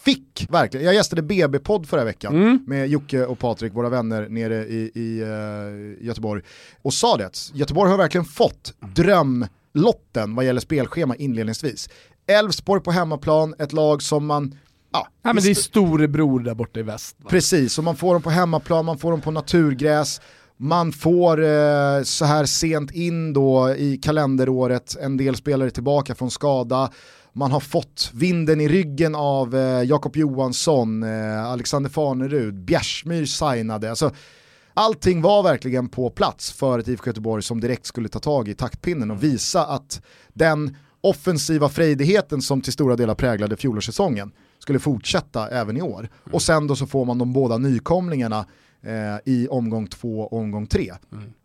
[0.05, 2.59] fick verkligen, jag gästade BB-podd förra veckan Mm.
[2.67, 6.41] med Jocke och Patrik, våra vänner nere i, i eh, Göteborg,
[6.81, 11.89] och sa det att Göteborg har verkligen fått drömlotten vad gäller spelschema inledningsvis.
[12.27, 14.57] Elfsborg på hemmaplan, ett lag som man
[14.95, 17.15] Ja, Ja, men det är storebror där borta i väst.
[17.19, 17.29] Va?
[17.29, 20.21] Precis, och man får dem på hemmaplan, man får dem på naturgräs,
[20.57, 26.31] man får eh, så här sent in då i kalenderåret en del spelare tillbaka från
[26.31, 26.91] skada,
[27.33, 33.89] man har fått vinden i ryggen av eh, Jakob Johansson, eh, Alexander Farnerud, Bjärsmyr signade.
[33.89, 34.11] Alltså,
[34.73, 38.53] allting var verkligen på plats för ett IFK Göteborg som direkt skulle ta tag i
[38.53, 40.01] taktpinnen och visa att
[40.33, 46.09] den offensiva frejdigheten som till stora delar präglade fjolårssäsongen skulle fortsätta även i år.
[46.31, 48.45] Och sen då så får man de båda nykomlingarna
[48.81, 50.93] eh, i omgång två och omgång tre.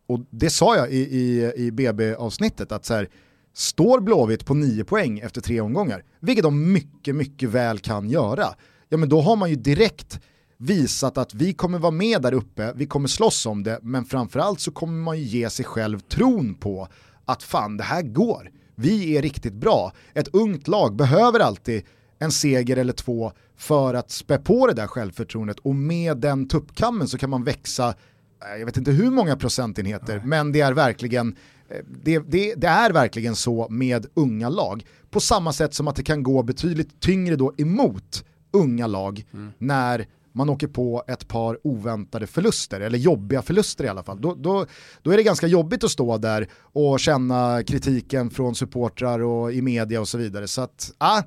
[0.06, 3.08] Och det sa jag i, i, i BB-avsnittet att så här,
[3.54, 8.46] står Blåvitt på nio poäng efter tre omgångar, vilket de mycket, mycket väl kan göra,
[8.88, 10.20] ja men då har man ju direkt
[10.56, 14.60] visat att vi kommer vara med där uppe, vi kommer slåss om det, men framförallt
[14.60, 16.88] så kommer man ju ge sig själv tron på
[17.24, 19.92] att fan det här går, vi är riktigt bra.
[20.14, 21.82] Ett ungt lag behöver alltid
[22.20, 27.08] en seger eller två för att spä på det där självförtroendet och med den tuppkammen
[27.08, 31.36] så kan man växa, eh, jag vet inte hur många procentenheter, men det är verkligen
[31.68, 34.86] eh, det, det, det är verkligen så med unga lag.
[35.10, 39.24] På samma sätt som att det kan gå betydligt tyngre då emot unga lag
[39.58, 44.20] när man åker på ett par oväntade förluster, eller jobbiga förluster i alla fall.
[44.20, 44.66] Då, då,
[45.02, 49.62] då är det ganska jobbigt att stå där och känna kritiken från supportrar och i
[49.62, 50.48] media och så vidare.
[50.48, 51.22] Så att, ah,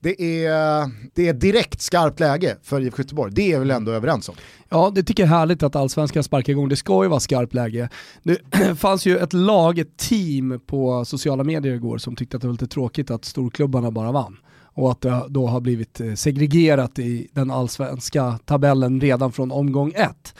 [0.00, 4.28] det är, det är direkt skarpt läge för IFK Göteborg, det är väl ändå överens
[4.28, 4.34] om.
[4.68, 6.68] Ja, det tycker jag är härligt att allsvenskan sparkar igång.
[6.68, 7.88] Det ska ju vara skarpt läge.
[8.22, 8.40] Det
[8.78, 12.52] fanns ju ett lag, ett team på sociala medier igår som tyckte att det var
[12.52, 14.36] lite tråkigt att storklubbarna bara vann.
[14.72, 19.92] Och att det då har blivit eh, segregerat i den allsvenska tabellen redan från omgång
[19.96, 20.34] ett.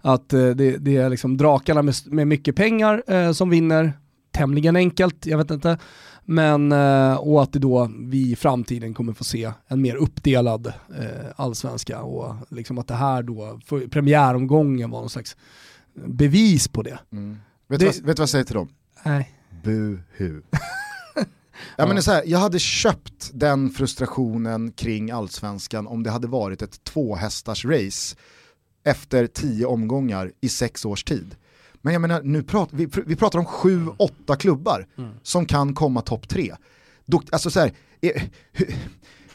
[0.00, 3.92] Att eh, det, det är liksom drakarna med, med mycket pengar eh, som vinner,
[4.32, 5.78] tämligen enkelt, jag vet inte.
[6.32, 10.66] Men, eh, och att det då vi i framtiden kommer få se en mer uppdelad
[10.66, 15.36] eh, allsvenska och liksom att det här då, premiäromgången var någon slags
[16.06, 16.98] bevis på det.
[17.10, 17.10] Vet,
[17.68, 18.68] Det- du vad, vet vad jag säger till dem?
[19.04, 19.30] Nej.
[19.64, 20.42] Buhu.
[21.76, 26.10] Ja, men det är så här, jag hade köpt den frustrationen kring allsvenskan om det
[26.10, 28.16] hade varit ett tvåhästars race
[28.84, 31.36] efter tio omgångar i sex års tid.
[31.82, 34.86] Men jag menar, nu pratar, vi, vi pratar om sju, åtta klubbar
[35.22, 36.54] som kan komma topp tre.
[37.06, 38.74] Då, alltså så här, eh, hur,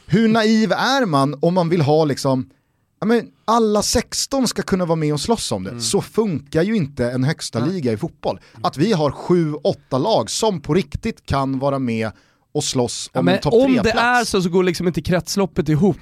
[0.06, 2.50] hur naiv är man om man vill ha liksom,
[3.04, 5.70] men alla 16 ska kunna vara med och slåss om det.
[5.80, 8.40] Så funkar ju inte en högsta liga i fotboll.
[8.62, 12.10] Att vi har sju, åtta lag som på riktigt kan vara med
[12.56, 15.02] och slåss Ja, om men en topp om det är så så går liksom inte
[15.02, 15.96] kretsloppet ihop.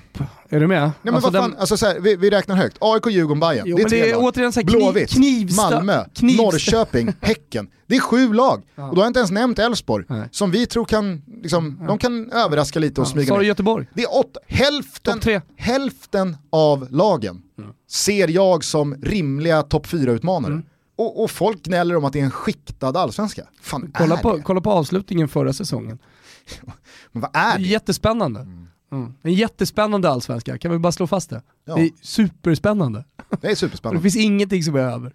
[0.48, 0.80] Är du med?
[0.82, 2.76] Nej men Alltså vad fan, den- alltså så här, vi, vi räknar högt.
[2.80, 3.64] AIK, Djurgården, Bayern.
[3.66, 4.22] Jo, det är tre det är lag.
[4.24, 7.68] återigen så här Blåvitt, knivsta- Malmö, knivsta- Norrköping, Häcken.
[7.86, 8.58] Det är sju lag.
[8.58, 12.30] Och då har jag inte ens nämnt Elfsborg, som vi tror kan, liksom, de kan
[12.32, 13.42] överraska lite och smyga ner.
[13.42, 13.86] Göteborg?
[13.94, 15.20] Det är åtta, hälften,
[15.56, 17.42] hälften av lagen
[17.90, 20.64] ser jag som rimliga topp fyra utmanare Mm.
[20.96, 23.42] Och, och folk gnäller om att det är en skiktad allsvenska.
[23.62, 24.42] Fan Kolla på, det?
[24.42, 25.98] kolla på avslutningen förra säsongen.
[27.12, 27.64] Men vad är det?
[27.64, 28.40] jättespännande.
[28.40, 29.14] Mm.
[29.22, 31.42] En jättespännande allsvenska, kan vi bara slå fast det?
[31.64, 31.74] Ja.
[31.74, 33.04] Det är superspännande.
[33.16, 34.02] Det är Och det superspännande.
[34.02, 35.12] finns ingenting som är över.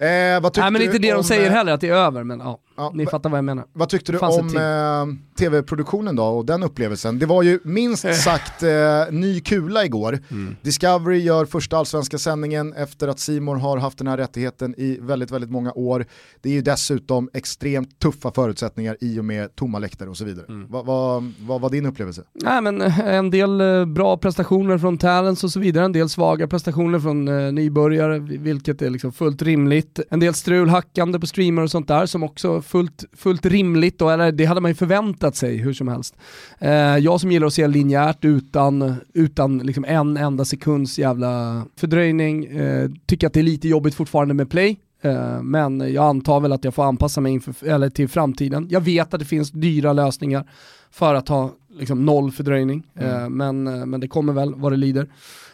[0.00, 2.24] Eh, vad Nej men inte det de om, säger eh, heller, att det är över,
[2.24, 3.64] men ja, Ja, ni va- fattar vad jag menar.
[3.72, 7.18] Vad tyckte du om eh, tv-produktionen då och den upplevelsen?
[7.18, 8.68] Det var ju minst sagt eh,
[9.10, 10.18] ny kula igår.
[10.30, 10.56] Mm.
[10.62, 15.30] Discovery gör första allsvenska sändningen efter att Simor har haft den här rättigheten i väldigt,
[15.30, 16.06] väldigt många år.
[16.40, 20.46] Det är ju dessutom extremt tuffa förutsättningar i och med tomma läktare och så vidare.
[20.48, 20.66] Mm.
[20.70, 22.22] Vad vad- vad var din upplevelse?
[22.34, 26.08] Nej men eh, en del eh, bra prestationer från talents och så vidare, en del
[26.08, 29.87] svaga prestationer från eh, nybörjare, vilket är liksom fullt rimligt.
[30.10, 34.10] En del strul, hackande på streamer och sånt där som också fullt, fullt rimligt, då,
[34.10, 36.16] eller det hade man ju förväntat sig hur som helst.
[36.58, 42.44] Eh, jag som gillar att se linjärt utan, utan liksom en enda sekunds jävla fördröjning,
[42.44, 44.78] eh, tycker att det är lite jobbigt fortfarande med play.
[45.02, 48.66] Eh, Men jag antar väl att jag får anpassa mig inför, eller till framtiden.
[48.70, 50.48] Jag vet att det finns dyra lösningar
[50.90, 54.76] för att ha liksom noll fördröjning, Eh, men, eh, men det kommer väl vad det
[54.76, 55.06] lider.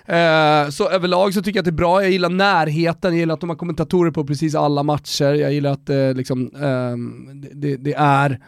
[0.06, 3.34] Eh, så överlag så tycker jag att det är bra, jag gillar närheten, jag gillar
[3.34, 7.76] att de har kommentatorer på precis alla matcher, jag gillar att eh, liksom, ehm, det,
[7.76, 8.40] det, är,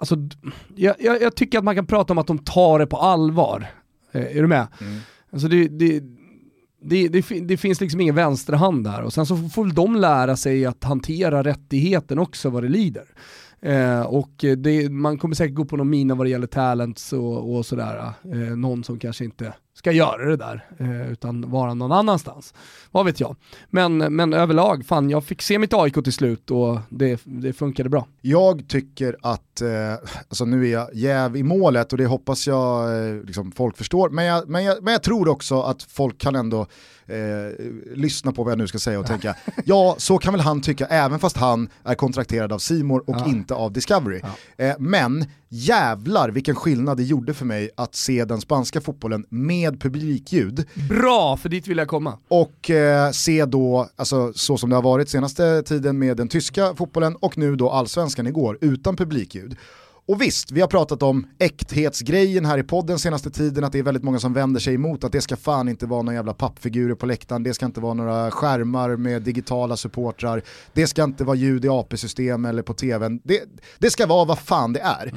[0.00, 0.16] alltså,
[0.74, 3.66] jag, jag, jag tycker att man kan prata om att de tar det på allvar.
[4.12, 4.66] Eh, är du med?
[5.32, 6.02] Alltså det, det,
[6.82, 10.36] det, det, det finns liksom ingen vänsterhand där och sen så får väl de lära
[10.36, 13.04] sig att hantera rättigheten också vad det lider.
[13.60, 17.56] Eh, och det, man kommer säkert gå på någon mina vad det gäller talents och,
[17.56, 18.12] och sådär.
[18.24, 22.54] Eh, någon som kanske inte ska göra det där eh, utan vara någon annanstans.
[22.90, 23.36] Vad vet jag.
[23.70, 27.88] Men, men överlag, fan jag fick se mitt AIK till slut och det, det funkade
[27.88, 28.06] bra.
[28.20, 29.70] Jag tycker att, eh,
[30.28, 34.10] alltså nu är jag jäv i målet och det hoppas jag eh, liksom folk förstår,
[34.10, 36.60] men jag, men, jag, men jag tror också att folk kan ändå
[37.06, 40.60] eh, lyssna på vad jag nu ska säga och tänka, ja så kan väl han
[40.60, 43.26] tycka även fast han är kontrakterad av Simor och Ja.
[43.26, 44.20] inte av Discovery.
[44.56, 49.61] Eh, men jävlar vilken skillnad det gjorde för mig att se den spanska fotbollen med
[49.70, 52.18] publikljud Bra, för dit vill jag komma.
[52.28, 56.74] och eh, se då, alltså, så som det har varit senaste tiden med den tyska
[56.74, 59.56] fotbollen och nu då allsvenskan igår utan publikljud.
[60.06, 63.82] Och visst, vi har pratat om äkthetsgrejen här i podden senaste tiden, att det är
[63.82, 66.94] väldigt många som vänder sig emot att det ska fan inte vara några jävla pappfigurer
[66.94, 71.36] på läktaren, det ska inte vara några skärmar med digitala supportrar, det ska inte vara
[71.36, 73.40] ljud i AP-system eller på tvn, det,
[73.78, 75.12] det ska vara vad fan det är.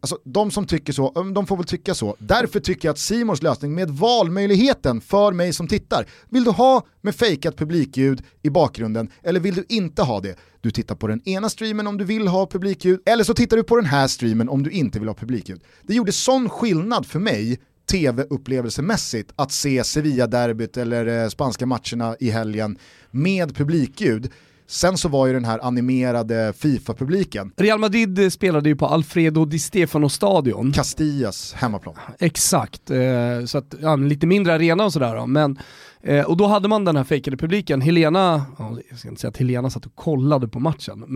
[0.00, 2.16] Alltså de som tycker så, de får väl tycka så.
[2.18, 6.86] Därför tycker jag att Simons lösning med valmöjligheten för mig som tittar, vill du ha
[7.00, 10.36] med fejkat publikljud i bakgrunden eller vill du inte ha det?
[10.60, 13.62] Du tittar på den ena streamen om du vill ha publikljud eller så tittar du
[13.62, 15.60] på den här streamen om du inte vill ha publikljud.
[15.82, 22.30] Det gjorde sån skillnad för mig tv-upplevelsemässigt att se Sevilla-derbyt eller eh, spanska matcherna i
[22.30, 22.78] helgen
[23.10, 24.32] med publikljud.
[24.70, 29.44] Sen så var ju den här animerade FIFA-publiken, Real Madrid eh, spelade ju på Alfredo
[29.44, 30.72] Di Stefano-stadion.
[30.72, 31.94] Castillas hemmaplan.
[32.18, 35.26] Exakt, eh, så att, ja, en lite mindre arena och sådär då.
[35.26, 35.58] Men,
[36.00, 37.80] eh, och då hade man den här fejkade publiken.
[37.80, 41.14] Helena, ja, jag ska inte säga att Helena satt och kollade på matchen.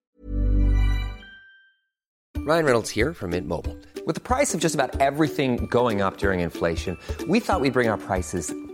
[2.46, 3.76] Ryan Reynolds here from Mint Mobile.
[4.06, 6.96] With the price of just about everything going up during inflation,
[7.28, 8.52] we thought we'd bring our prices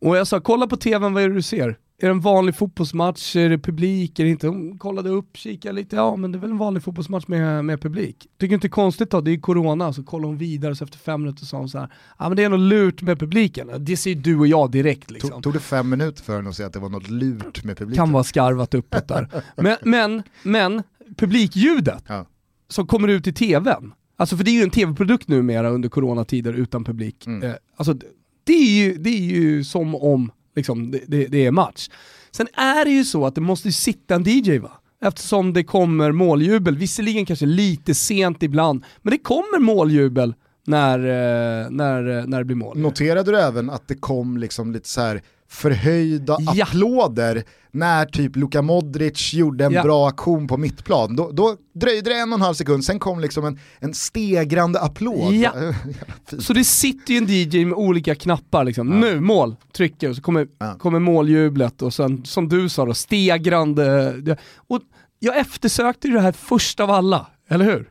[0.00, 1.76] Och jag sa, kolla på tvn, vad är det du ser?
[2.02, 3.36] är det en vanlig fotbollsmatch?
[3.36, 4.18] Är det publik?
[4.18, 4.48] Är det inte?
[4.48, 7.80] Hon kollade upp, kikade lite, ja men det är väl en vanlig fotbollsmatch med, med
[7.80, 8.26] publik.
[8.38, 11.44] Tycker inte konstigt då, det är corona, så kollar hon vidare så efter fem minuter
[11.44, 13.70] sa hon så här, ja men det är nog lurt med publiken.
[13.78, 15.30] Det ser du och jag direkt liksom.
[15.30, 17.76] Tog, tog det fem minuter för henne att säga att det var något lurt med
[17.78, 18.04] publiken?
[18.04, 19.28] Kan vara skarvat uppåt där.
[19.56, 20.82] Men, men, men
[21.16, 22.26] publikljudet Ja.
[22.68, 26.52] som kommer ut i tvn, alltså för det är ju en tv-produkt numera under coronatider
[26.52, 27.26] utan publik.
[27.26, 27.42] Mm.
[27.50, 27.94] Eh, alltså
[28.44, 31.88] det är ju, det är ju som om liksom, det, det, det är match.
[32.30, 34.72] Sen är det ju så att det måste ju sitta en DJ va?
[35.02, 40.34] Eftersom det kommer måljubel, visserligen kanske lite sent ibland, men det kommer måljubel
[40.66, 42.78] när, eh, när, eh, när det blir mål.
[42.78, 46.62] Noterade du även att det kom liksom lite så här förhöjda Ja.
[46.64, 49.82] applåder när typ Luka Modric gjorde en Ja.
[49.82, 51.16] bra aktion på mittplan.
[51.16, 54.80] Då, då dröjde det en och en halv sekund, sen kom liksom en, en stegrande
[54.80, 55.34] applåd.
[55.34, 55.52] Ja.
[56.38, 58.88] Så det sitter ju en DJ med olika knappar liksom.
[59.00, 60.74] Nu, mål, trycker och så kommer, Ja.
[60.78, 64.36] kommer måljublet och sen som du sa då, stegrande.
[64.56, 64.80] Och
[65.18, 67.86] jag eftersökte ju det här först av alla, eller hur?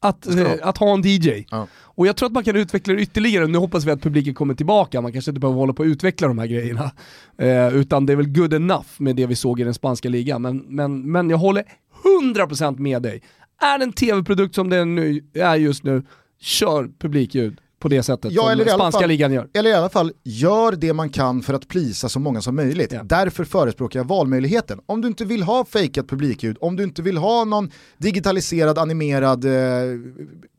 [0.00, 1.46] Att, eh, att ha en DJ.
[1.50, 1.66] Ja.
[1.82, 4.54] Och jag tror att man kan utveckla det ytterligare, nu hoppas vi att publiken kommer
[4.54, 6.90] tillbaka, man kanske inte behöver hålla på att utveckla de här grejerna.
[7.38, 10.42] Eh, utan det är väl good enough med det vi såg i den spanska ligan.
[10.42, 11.64] Men, men, men jag håller
[12.34, 13.22] 100% med dig.
[13.60, 16.02] Är det en tv-produkt som den nu är just nu,
[16.40, 19.48] kör publikljud på det sättet Ja, som eller i alla spanska fall- ligan gör.
[19.54, 22.92] Eller i alla fall, gör det man kan för att plisa så många som möjligt.
[22.92, 23.02] Ja.
[23.02, 24.80] Därför förespråkar jag valmöjligheten.
[24.86, 29.44] Om du inte vill ha fejkat publikljud, om du inte vill ha någon digitaliserad, animerad
[29.44, 29.50] eh,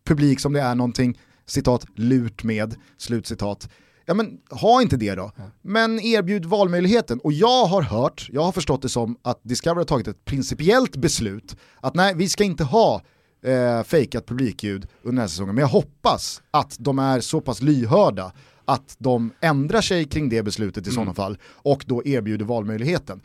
[0.07, 3.69] publik som det är någonting, citat, lurt med, slutcitat.
[4.05, 5.31] Ja men ha inte det då.
[5.61, 7.19] Men erbjud valmöjligheten.
[7.19, 10.95] Och jag har hört, jag har förstått det som att Discovery har tagit ett principiellt
[10.95, 13.01] beslut att nej, vi ska inte ha
[13.41, 15.56] eh, fejkat publikljud under den här säsongen.
[15.56, 18.32] Men jag hoppas att de är så pass lyhörda
[18.67, 23.21] att de ändrar sig kring det beslutet i sådana fall och då erbjuder valmöjligheten.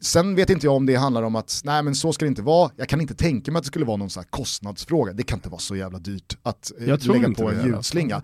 [0.00, 2.42] Sen vet inte jag om det handlar om att nej men så ska det inte
[2.42, 5.22] vara, jag kan inte tänka mig att det skulle vara någon sån här kostnadsfråga, det
[5.22, 8.22] kan inte vara så jävla dyrt att eh, lägga på en ljudslinga.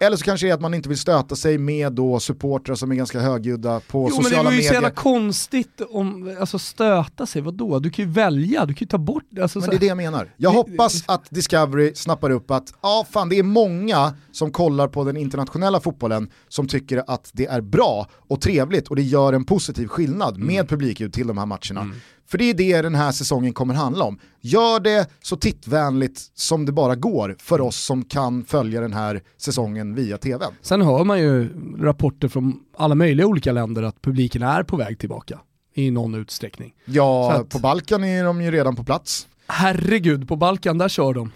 [0.00, 2.90] Eller så kanske det är att man inte vill stöta sig med då supportrar som
[2.92, 4.72] är ganska högljudda på Jo men det sociala var ju så medier.
[4.74, 7.78] jävla konstigt om, alltså stöta sig, vadå?
[7.78, 9.96] Du kan ju välja, du kan ju ta bort, alltså, Men det är det jag
[9.96, 10.34] menar.
[10.36, 14.88] Jag Det- hoppas att Discovery snappar upp att ja, fan, det är många som kollar
[14.88, 19.32] på den internationella fotbollen som tycker att det är bra och trevligt och det gör
[19.32, 20.46] en positiv skillnad Mm.
[20.46, 21.90] med publikljud till de här matcherna.
[22.28, 24.18] För det är det den här säsongen kommer handla om.
[24.40, 29.22] Gör det så tittvänligt som det bara går för oss som kan följa den här
[29.36, 30.52] säsongen via tvn.
[30.62, 31.48] Sen hör man ju
[31.80, 35.38] rapporter från alla möjliga olika länder att publiken är på väg tillbaka
[35.74, 36.72] i någon utsträckning.
[36.84, 39.28] Ja, att- på Balkan är de ju redan på plats.
[39.48, 41.32] Herregud, på Balkan där kör de.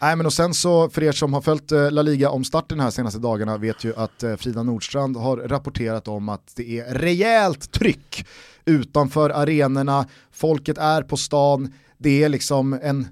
[0.00, 2.80] Nej men och sen så, för er som har följt eh, La Liga om starten
[2.80, 6.94] här senaste dagarna vet ju att eh, Frida Nordstrand har rapporterat om att det är
[6.94, 8.26] rejält tryck
[8.64, 13.08] utanför arenorna, folket är på stan, det är liksom en,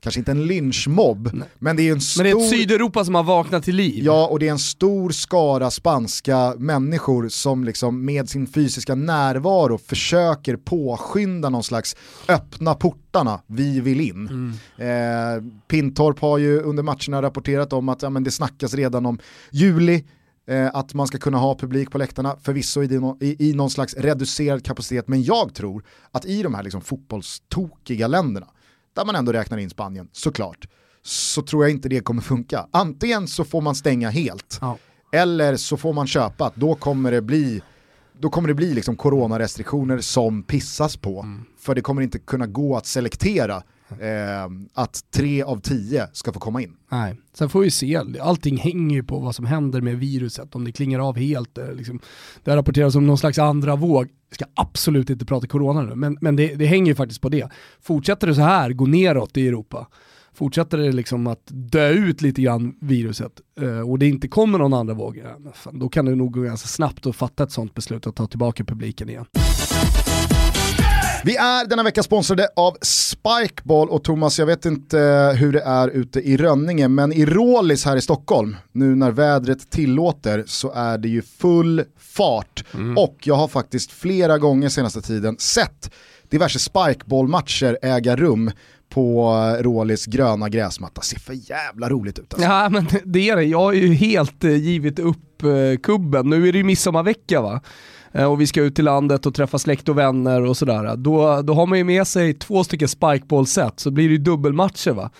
[0.00, 2.24] kanske inte en lynchmobb, men det är en stor...
[2.24, 4.04] Men det är ett Sydeuropa som har vaknat till liv.
[4.04, 9.78] Ja, och det är en stor skara spanska människor som liksom med sin fysiska närvaro
[9.78, 11.96] försöker påskynda någon slags
[12.28, 14.54] öppna portarna, vi vill in.
[14.76, 14.86] Eh,
[15.68, 19.18] Pintorp har ju under matcherna rapporterat om att ja, men det snackas redan om
[19.50, 20.04] juli,
[20.48, 23.94] eh, att man ska kunna ha publik på läktarna, förvisso i, i, i någon slags
[23.94, 28.46] reducerad kapacitet, men jag tror att i de här liksom fotbollstokiga länderna,
[28.94, 30.68] där man ändå räknar in Spanien, såklart,
[31.02, 32.66] så tror jag inte det kommer funka.
[32.70, 34.78] Antingen så får man stänga helt, Ja.
[35.12, 37.62] eller så får man köpa att då kommer det bli
[38.20, 41.26] då kommer det bli liksom coronarestriktioner som pissas på.
[41.58, 43.62] För det kommer inte kunna gå att selektera
[44.00, 46.76] eh, att tre av tio ska få komma in.
[46.90, 48.00] Nej, sen får vi se.
[48.20, 51.58] Allting hänger ju på vad som händer med viruset, om det klingar av helt.
[51.58, 52.00] Eh, liksom.
[52.44, 54.08] Det rapporteras om någon slags andra våg.
[54.30, 57.28] vi ska absolut inte prata corona nu, men, men det, det hänger ju faktiskt på
[57.28, 57.48] det.
[57.80, 59.86] Fortsätter det så här, gå neråt i Europa,
[60.34, 64.74] fortsätter det liksom att dö ut lite grann viruset eh, och det inte kommer någon
[64.74, 65.22] andra våg,
[65.72, 68.64] då kan det nog gå ganska snabbt att fatta ett sånt beslut och ta tillbaka
[68.64, 69.26] publiken igen.
[71.24, 75.60] Vi är denna vecka sponsrade av Spikeball och Thomas, jag vet inte eh, hur det
[75.60, 80.72] är ute i Rönninge, men i Rålis här i Stockholm, nu när vädret tillåter, så
[80.72, 82.64] är det ju full fart.
[82.96, 85.90] Och jag har faktiskt flera gånger senaste tiden sett
[86.30, 88.50] diverse Spikeball-matcher äga rum
[88.88, 91.00] på eh, Rålis gröna gräsmatta.
[91.00, 92.48] Ser för jävla roligt ut alltså.
[92.48, 95.16] Ja men det är det, jag har ju helt eh, givit upp
[95.82, 96.30] kubben.
[96.30, 97.60] Nu är det ju midsommarvecka va?
[98.12, 100.96] Eh, och vi ska ut till landet och träffa släkt och vänner och sådär.
[100.96, 104.90] Då, då har man ju med sig två stycken spikeball-set, så blir det ju dubbelmatcher
[104.90, 105.10] va?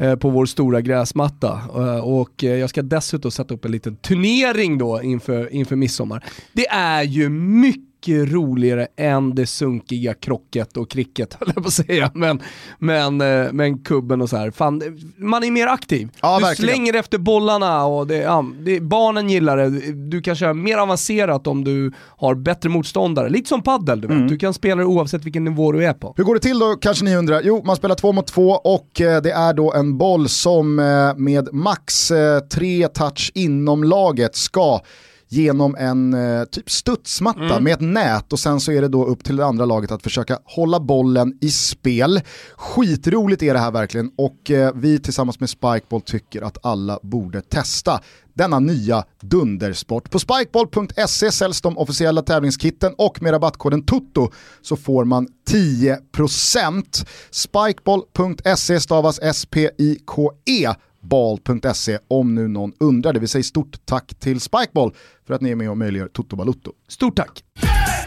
[0.00, 1.60] Eh, på vår stora gräsmatta.
[1.74, 6.24] Eh, och jag ska dessutom sätta upp en liten turnering då inför, inför midsommar.
[6.52, 11.68] Det är ju mycket mycket roligare än det sunkiga krocket och cricket höll jag på
[11.68, 12.10] att säga.
[12.14, 12.42] Men,
[12.78, 14.50] men, eh, men kubben och så här.
[14.50, 14.82] Fan,
[15.16, 16.08] man är mer aktiv.
[16.20, 16.74] Ja, du verkligen.
[16.74, 19.70] slänger efter bollarna och det, ja, det, barnen gillar det.
[19.92, 23.28] Du kan köra mer avancerat om du har bättre motståndare.
[23.28, 24.16] Lite som paddel, du vet.
[24.16, 24.28] Mm.
[24.28, 26.14] Du kan spela det oavsett vilken nivå du är på.
[26.16, 27.40] Hur går det till då kanske ni undrar?
[27.44, 31.16] Jo, man spelar två mot två och eh, det är då en boll som eh,
[31.16, 32.12] med max
[32.52, 34.80] tre touch inom laget ska
[35.28, 39.24] genom en eh, typ studsmatta med ett nät och sen så är det då upp
[39.24, 42.20] till det andra laget att försöka hålla bollen i spel.
[42.56, 47.40] Skitroligt är det här verkligen och eh, vi tillsammans med Spikeball tycker att alla borde
[47.40, 48.00] testa
[48.34, 50.10] denna nya dundersport.
[50.10, 54.30] På spikeball.se säljs de officiella tävlingskitten och med rabattkoden TUTTO
[54.62, 57.06] så får man 10%.
[57.30, 60.74] Spikeball.se stavas S-P-I-K-E
[61.08, 63.20] ball.se om nu någon undrar det.
[63.20, 64.94] Vi säger stort tack till Spikeball
[65.26, 66.72] för att ni är med och möjliggör Toto Balutto.
[66.88, 67.42] Stort tack!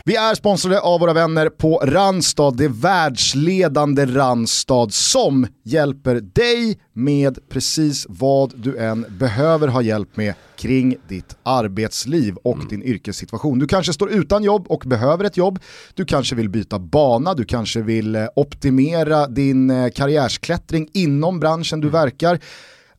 [0.06, 7.40] Vi är sponsrade av våra vänner på Randstad, det världsledande Randstad som hjälper dig med
[7.50, 13.60] precis vad du än behöver ha hjälp med kring ditt arbetsliv och din yrkessituation.
[13.60, 15.60] Du kanske står utan jobb och behöver ett jobb,
[15.94, 21.82] du kanske vill byta bana, du kanske vill eh, optimera din eh, karriärsklättring inom branschen
[21.82, 22.40] du verkar.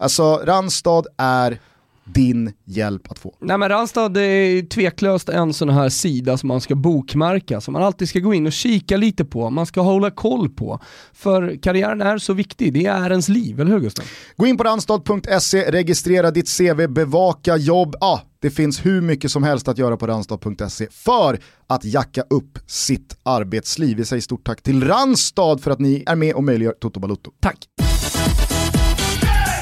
[0.01, 1.59] Alltså Randstad är
[2.05, 3.35] din hjälp att få.
[3.41, 7.83] Nej men Randstad är tveklöst en sån här sida som man ska bokmärka, som man
[7.83, 10.81] alltid ska gå in och kika lite på, man ska hålla koll på.
[11.13, 14.05] För karriären är så viktig, det är ens liv, eller hur Gustav?
[14.37, 17.97] Gå in på randstad.se, registrera ditt CV, bevaka jobb.
[18.01, 22.59] Ja, det finns hur mycket som helst att göra på randstad.se för att jacka upp
[22.67, 23.97] sitt arbetsliv.
[23.97, 27.31] Vi säger stort tack till Randstad för att ni är med och möjliggör Toto Balutto.
[27.41, 27.90] Tack!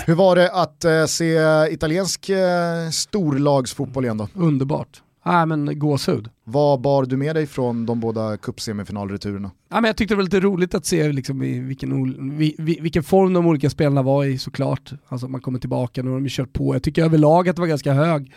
[0.09, 1.39] Hur var det att eh, se
[1.71, 4.29] italiensk eh, storlagsfotboll igen då?
[4.35, 5.03] Underbart.
[5.27, 6.29] Nej men gåshud.
[6.45, 9.51] Vad bar du med dig från de båda cupsemifinalreturerna?
[9.71, 12.55] Ja, men jag tyckte det var lite roligt att se liksom, i vilken, ol- vi,
[12.59, 14.93] vi, vilken form de olika spelarna var i såklart.
[15.09, 16.75] Alltså man kommer tillbaka, nu har de kört på.
[16.75, 18.33] Jag tycker överlag att det var ganska hög.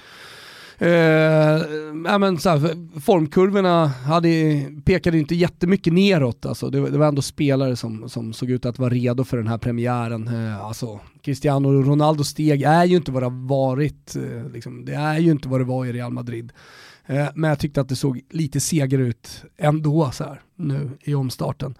[0.81, 1.61] Eh,
[2.19, 4.29] men så här, formkurvorna hade,
[4.85, 6.45] pekade inte jättemycket neråt.
[6.45, 9.37] Alltså, det, var- det var ändå spelare som, som såg ut att vara redo för
[9.37, 10.27] den här premiären.
[10.27, 14.15] Eh, alltså, Cristiano Ronaldo steg är ju inte vad det har varit.
[14.15, 16.51] Eh, liksom, det är ju inte vad det var i Real Madrid.
[17.05, 21.13] Eh, men jag tyckte att det såg lite segare ut ändå så här, nu i
[21.13, 21.75] omstarten.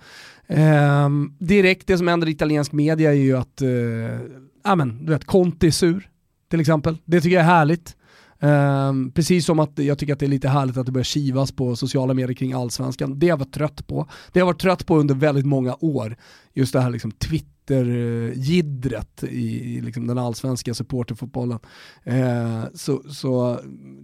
[0.47, 4.19] Ehm, direkt det som händer i italiensk media är ju att, eh,
[4.63, 6.09] amen, du vet, Conte är sur
[6.49, 6.97] till exempel.
[7.05, 7.95] Det tycker jag är härligt.
[8.43, 11.51] Um, precis som att jag tycker att det är lite härligt att det börjar kivas
[11.51, 13.19] på sociala medier kring allsvenskan.
[13.19, 14.07] Det har jag varit trött på.
[14.31, 16.17] Det har jag varit trött på under väldigt många år.
[16.53, 21.59] Just det här liksom Twitter-gidret i, i liksom den allsvenska supporterfotbollen.
[22.07, 23.59] Uh, så, så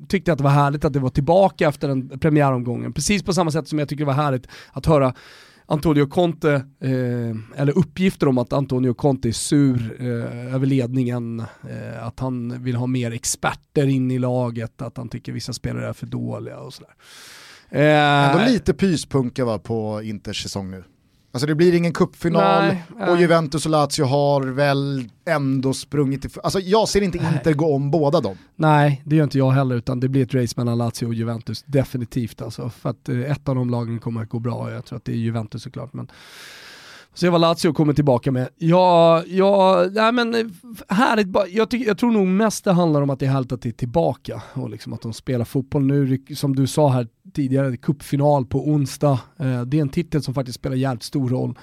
[0.08, 2.94] tyckte jag att det var härligt att det var tillbaka efter den premiäromgången.
[2.94, 5.14] Precis på samma sätt som jag tycker det var härligt att höra
[5.70, 12.08] Antonio Conte, eh, eller uppgifter om att Antonio Conte är sur eh, över ledningen, eh,
[12.08, 15.94] att han vill ha mer experter in i laget, att han tycker vissa spelare är
[15.94, 16.94] för dåliga och sådär.
[17.70, 20.84] Eh, Ändå lite pyspunka va, på Inters säsong nu.
[21.38, 23.22] Alltså det blir ingen cupfinal Nej, och nej.
[23.22, 26.32] Juventus och Lazio har väl ändå sprungit till...
[26.44, 28.38] Alltså jag ser inte Inter gå om båda dem.
[28.56, 31.64] Nej, det gör inte jag heller, utan det blir ett race mellan Lazio och Juventus,
[31.64, 32.70] definitivt alltså.
[32.70, 35.12] För att eh, ett av de lagen kommer att gå bra, jag tror att det
[35.12, 35.94] är Juventus såklart.
[35.94, 36.08] Men
[37.18, 38.50] se vad Lazio kommer tillbaka med.
[38.58, 40.46] Ja, ja, nej men eh,
[40.90, 43.62] härligt, jag, tycker, jag tror nog mest det handlar om att det är härligt att
[43.62, 47.78] det är tillbaka och liksom att de spelar fotboll nu, som du sa här tidigare,
[47.78, 49.20] cupfinal på onsdag.
[49.38, 51.58] Eh, det är en titel som faktiskt spelar jävligt stor roll.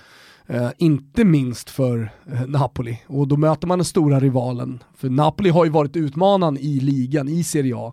[0.51, 3.03] Uh, inte minst för uh, Napoli.
[3.07, 4.83] Och då möter man den stora rivalen.
[4.97, 7.93] För Napoli har ju varit utmanaren i ligan, i Serie A,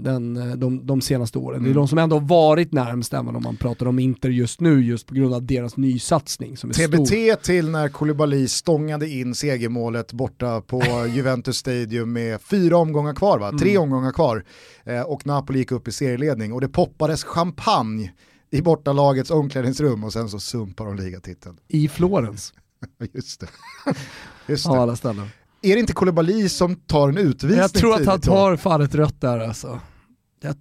[0.00, 1.64] den, eh, de, de senaste åren.
[1.64, 4.60] Det är de som ändå har varit närmst även om man pratar om Inter just
[4.60, 6.86] nu, just på grund av deras nysatsning som är stor.
[6.86, 10.82] TBT till när Koulibaly stångade in segermålet borta på
[11.14, 13.58] Juventus Stadium med fyra omgångar kvar, va?
[13.58, 14.44] tre omgångar kvar.
[14.84, 18.12] Eh, och Napoli gick upp i serieledning och det poppades champagne
[18.50, 21.56] i bortalagets omklädningsrum och sen så sumpar de ligatiteln.
[21.68, 22.54] I Florens,
[23.12, 23.46] Just det.
[24.46, 24.70] Just det.
[24.72, 25.28] alla ställen.
[25.66, 28.94] Är det inte Koulibaly som tar en utvisning Jag tror att han tar fan ett
[28.94, 29.80] rött där alltså.
[30.42, 30.54] Jag,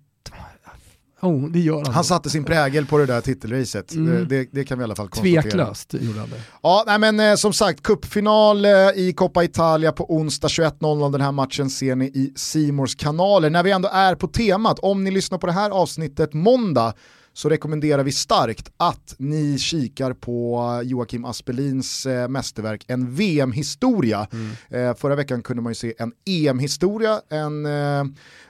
[1.22, 1.94] oh, det gör han.
[1.94, 4.14] Han satte sin prägel på det där titelracet, Mm.
[4.14, 5.42] det, det, det kan vi i alla fall konstatera.
[5.42, 6.42] Tveklöst gjorde han det.
[6.64, 11.12] Ja, nej men eh, som sagt, cupfinal eh, i Coppa Italia på onsdag 21.00.
[11.12, 13.50] Den här matchen ser ni i Simors kanaler.
[13.50, 16.94] När vi ändå är på temat, om ni lyssnar på det här avsnittet måndag
[17.36, 24.28] så rekommenderar vi starkt att ni kikar på Joakim Aspelins eh, mästerverk En VM-historia.
[24.32, 24.90] Mm.
[24.90, 28.04] Eh, förra veckan kunde man ju se en EM-historia, en eh,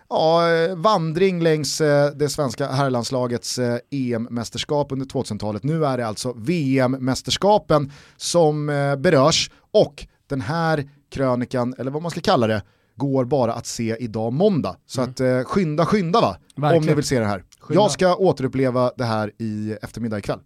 [0.10, 0.42] ja,
[0.76, 5.64] vandring längs eh, det svenska herrlandslagets eh, EM-mästerskap under 2000-talet.
[5.64, 12.12] Nu är det alltså VM-mästerskapen som eh, berörs och den här krönikan, eller vad man
[12.12, 12.64] ska kalla det,
[12.96, 14.76] går bara att se idag måndag.
[14.86, 16.38] Så att eh, skynda, skynda va?
[16.56, 16.86] Om Verkligen.
[16.86, 17.44] ni vill se det här.
[17.66, 17.82] Skynda.
[17.82, 20.40] Jag ska återuppleva det här i eftermiddag ikväll.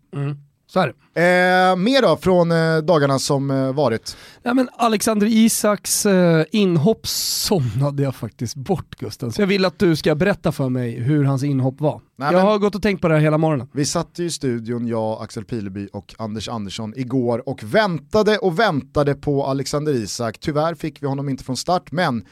[0.68, 1.22] Så är det.
[1.22, 4.18] Eh, mer då från eh, dagarna som eh, varit.
[4.44, 9.32] Ja, men Alexander Isaks eh, inhopp somnade jag faktiskt bort Gusten.
[9.32, 12.02] Så jag vill att du ska berätta för mig hur hans inhopp var.
[12.16, 13.68] Nej, jag har gått och tänkt på det här hela morgonen.
[13.74, 18.60] Vi satt ju i studion, jag, Axel Pileby och Anders Andersson igår och väntade och
[18.60, 20.38] väntade på Alexander Isak.
[20.40, 22.26] Tyvärr fick vi honom inte från start, men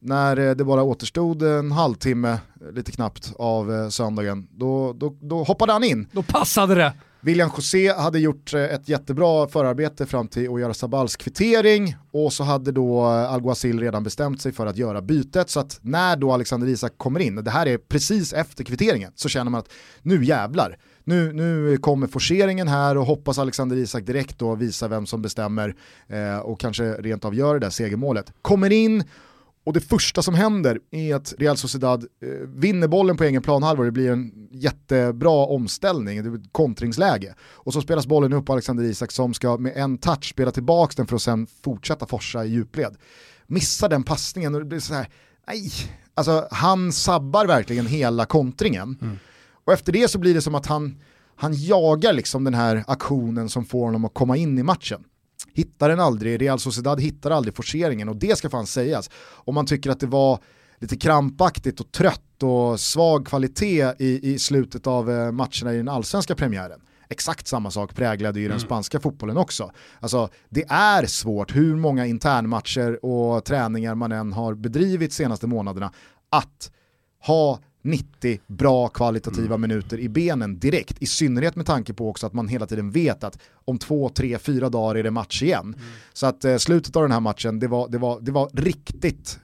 [0.00, 5.16] när eh, det bara återstod en halvtimme, eh, lite knappt, av eh, söndagen, då, då,
[5.20, 6.08] då hoppade han in.
[6.12, 6.92] Då passade det.
[7.22, 13.04] William José hade gjort ett jättebra förarbete fram till Oyarzabals kvittering och så hade då
[13.04, 17.20] Alguacil redan bestämt sig för att göra bytet så att när då Alexander Isak kommer
[17.20, 19.68] in, det här är precis efter kvitteringen, så känner man att
[20.02, 25.06] nu jävlar, nu, nu kommer forceringen här och hoppas Alexander Isak direkt då visar vem
[25.06, 25.74] som bestämmer
[26.08, 28.32] eh, och kanske rent av gör det där segermålet.
[28.42, 29.04] Kommer in
[29.64, 33.84] och det första som händer är att Real Sociedad eh, vinner bollen på egen planhalva,
[33.84, 37.34] det blir en jättebra omställning, det blir ett kontringsläge.
[37.40, 40.92] Och så spelas bollen upp på Alexander Isak som ska med en touch spela tillbaka
[40.96, 42.96] den för att sen fortsätta forsa i djupled.
[43.46, 45.08] Missar den passningen och det blir så här,
[45.48, 45.70] nej,
[46.14, 49.18] alltså han sabbar verkligen hela kontringen.
[49.64, 51.00] Och efter det så blir det som att han,
[51.36, 55.04] han jagar liksom den här aktionen som får honom att komma in i matchen.
[55.60, 59.10] Hittar den aldrig, Real Sociedad hittar aldrig forceringen och det ska fan sägas.
[59.30, 60.38] Om man tycker att det var
[60.78, 65.88] lite krampaktigt och trött och svag kvalitet i, i slutet av eh, matcherna i den
[65.88, 66.80] allsvenska premiären.
[67.08, 69.70] Exakt samma sak präglade ju den spanska fotbollen också.
[70.00, 75.92] Alltså det är svårt, hur många internmatcher och träningar man än har bedrivit senaste månaderna,
[76.30, 76.70] att
[77.26, 81.02] ha 90 bra kvalitativa minuter i benen direkt.
[81.02, 84.38] I synnerhet med tanke på också att man hela tiden vet att om två, tre,
[84.38, 85.74] fyra dagar är det match igen.
[86.12, 89.40] Så att eh, slutet av den här matchen, det var, det var, det var riktigt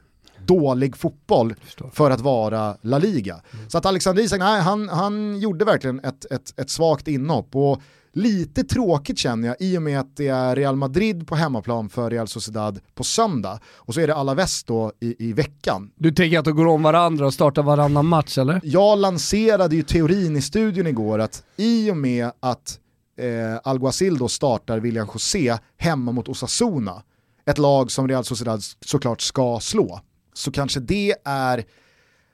[0.47, 1.55] dålig fotboll
[1.93, 3.41] för att vara La Liga.
[3.69, 7.83] Så att Alexander Isak, nej, han, han gjorde verkligen ett, ett, ett svagt inhopp och
[8.17, 12.11] lite tråkigt känner jag i och med att det är Real Madrid på hemmaplan för
[12.11, 15.91] Real Sociedad på söndag och så är det Alaves då i, i veckan.
[15.95, 18.61] Du tänker att de går om varandra och startar varannan match eller?
[18.65, 22.79] Jag lanserade ju teorin i studion igår att i och med att
[23.19, 27.03] eh, Alguacil då startar William José hemma mot Osasuna,
[27.47, 30.01] ett lag som Real Sociedad såklart ska slå,
[30.35, 31.65] så kanske det är,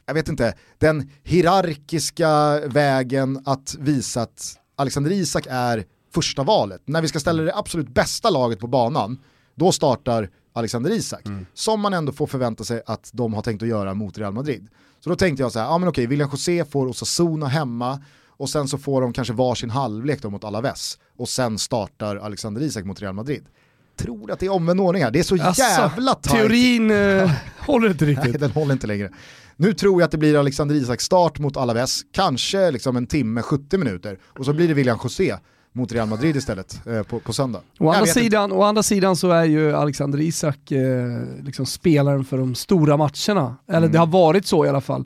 [0.07, 6.83] jag vet inte, den hierarkiska vägen att visa att Alexander Isak är första valet.
[6.85, 9.19] När vi ska ställa det absolut bästa laget på banan,
[9.55, 11.23] då startar Alexander Isak.
[11.55, 14.69] Som man ändå får förvänta sig att de har tänkt att göra mot Real Madrid.
[15.01, 18.51] Så då tänkte jag så här, ja men okej, William José får Osasuna hemma och
[18.51, 22.85] sen så får de kanske varsin halvlek då mot Alaves och sen startar Alexander Isak
[22.85, 23.45] mot Real Madrid.
[23.97, 26.37] Tror att det är omvänd ordning här, det är så Alltså, jävla tajt.
[26.37, 28.41] Teorin eh, håller inte Nej, riktigt.
[28.41, 29.11] den håller inte längre.
[29.57, 33.43] Nu tror jag att det blir Alexander Isak start mot Alaves, kanske liksom en timme,
[33.43, 34.19] 70 minuter.
[34.39, 35.37] Och så blir det William José
[35.73, 37.61] mot Real Madrid istället eh, på, på söndag.
[37.79, 40.83] Å andra, sidan, å andra sidan så är ju Alexander Isak eh,
[41.45, 43.57] liksom spelaren för de stora matcherna.
[43.69, 43.93] Eller Mm.
[43.93, 45.05] det har varit så i alla fall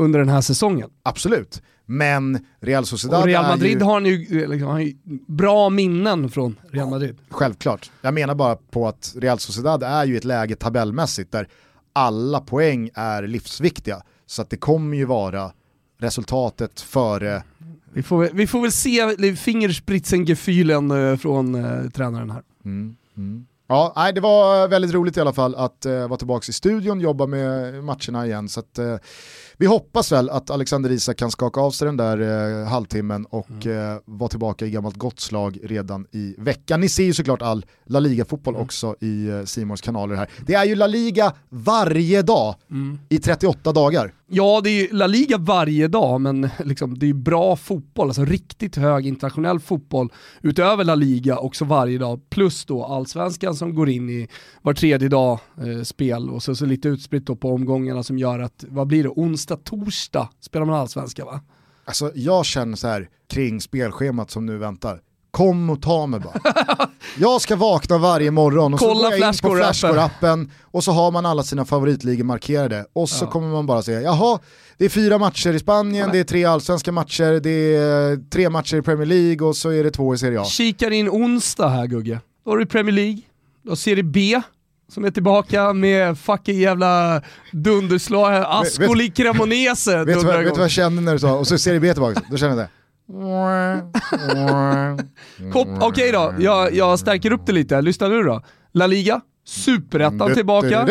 [0.00, 0.90] under den här säsongen.
[1.02, 1.62] Absolut.
[1.86, 4.94] Men Real Sociedad Och Real Madrid ju, har han ju, liksom, han ju
[5.26, 7.16] bra minnen från Real Madrid.
[7.30, 11.48] självklart, jag menar bara på att Real Sociedad är ju ett läge tabellmässigt där
[11.92, 14.02] alla poäng är livsviktiga.
[14.26, 15.52] Så att det kommer ju vara
[15.98, 17.42] resultatet före
[17.92, 22.42] Vi får, vi får väl se fingerspritzengefühlen eh, från eh, tränaren här.
[22.64, 23.46] Mm, mm.
[23.70, 27.00] Ja, nej, det var väldigt roligt i alla fall att eh, vara tillbaka i studion,
[27.00, 28.48] jobba med matcherna igen.
[28.48, 28.96] Så att, eh,
[29.56, 32.20] vi hoppas väl att Alexander Isak kan skaka av sig den där
[32.60, 36.80] eh, halvtimmen och eh, vara tillbaka i gammalt gott slag redan i veckan.
[36.80, 40.28] Ni ser ju såklart all La Liga-fotboll också i eh, Simons kanaler här.
[40.46, 42.54] Det är ju La Liga varje dag
[43.08, 44.14] i 38 dagar.
[44.32, 48.08] Ja, det är ju La Liga varje dag, men liksom, det är ju bra fotboll,
[48.08, 50.12] alltså riktigt hög internationell fotboll
[50.42, 54.28] utöver La Liga också varje dag, plus då allsvenskan som går in i
[54.62, 58.38] var tredje dag eh, spel och så, så lite utspritt då på omgångarna som gör
[58.38, 61.40] att, vad blir det, onsdag, torsdag spelar man allsvenska va?
[61.84, 65.00] Alltså jag känner så här kring spelschemat som nu väntar.
[65.30, 66.40] Kom och ta mig bara.
[67.18, 69.48] Jag ska vakna varje morgon och så Kolla går jag in på.
[69.48, 74.00] Flashscore-appen och så har man alla sina favoritligor markerade och så kommer man bara säga,
[74.00, 74.38] jaha,
[74.78, 78.50] det är fyra matcher i Spanien, det är tre allsvenska matcher, det är eh, tre
[78.50, 80.44] matcher i Premier League och så är det två i Serie A.
[80.44, 82.20] Kikar in onsdag här Gugge.
[82.44, 83.20] Då har du Premier League,
[83.62, 84.40] då Serie B
[84.88, 87.22] som är tillbaka med fucking jävla
[87.52, 91.58] dunderslag, Ascoli Cremonese Vet du, vet vad jag kände när du sa, och så är
[91.58, 92.79] Serie B tillbaka, då kände jag det.
[95.80, 97.80] Okej då, jag, jag stärker upp det lite.
[97.80, 98.42] Lyssna nu då.
[98.72, 100.88] La Liga, Superettan tillbaka,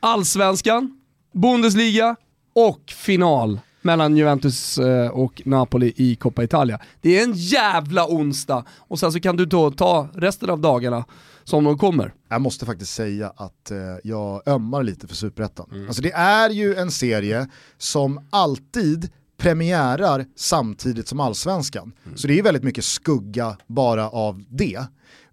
[0.00, 1.00] Allsvenskan,
[1.32, 2.16] Bundesliga
[2.54, 6.78] och final mellan Juventus eh, och Napoli i Coppa Italia.
[7.00, 11.04] Det är en jävla onsdag och sen så kan du då ta resten av dagarna
[11.44, 12.14] som de kommer.
[12.28, 15.84] Jag måste faktiskt säga att eh, jag ömmar lite för Superettan.
[15.86, 17.48] Alltså det är ju en serie
[17.78, 19.10] som alltid
[19.40, 21.92] premiärar samtidigt som allsvenskan.
[22.14, 24.84] Så det är väldigt mycket skugga bara av det.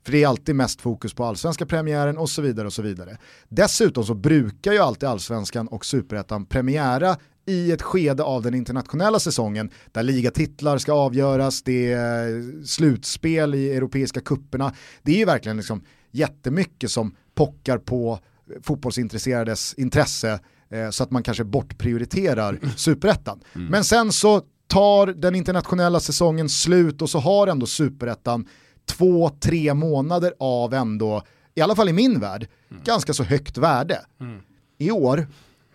[0.05, 3.17] För det är alltid mest fokus på allsvenska premiären och så vidare och så vidare.
[3.49, 9.19] Dessutom så brukar ju alltid allsvenskan och superettan premiära i ett skede av den internationella
[9.19, 14.73] säsongen där ligatitlar ska avgöras, det är slutspel i europeiska kupperna.
[15.03, 15.81] Det är ju verkligen liksom
[16.11, 18.19] jättemycket som pockar på
[18.61, 20.39] fotbollsintresserades intresse
[20.69, 23.39] eh, så att man kanske bortprioriterar superettan.
[23.53, 28.47] Men sen så tar den internationella säsongen slut och så har ändå superettan
[28.85, 31.23] två, tre månader av ändå,
[31.55, 32.47] i alla fall i min värld,
[32.83, 34.01] ganska så högt värde.
[34.77, 35.27] I år,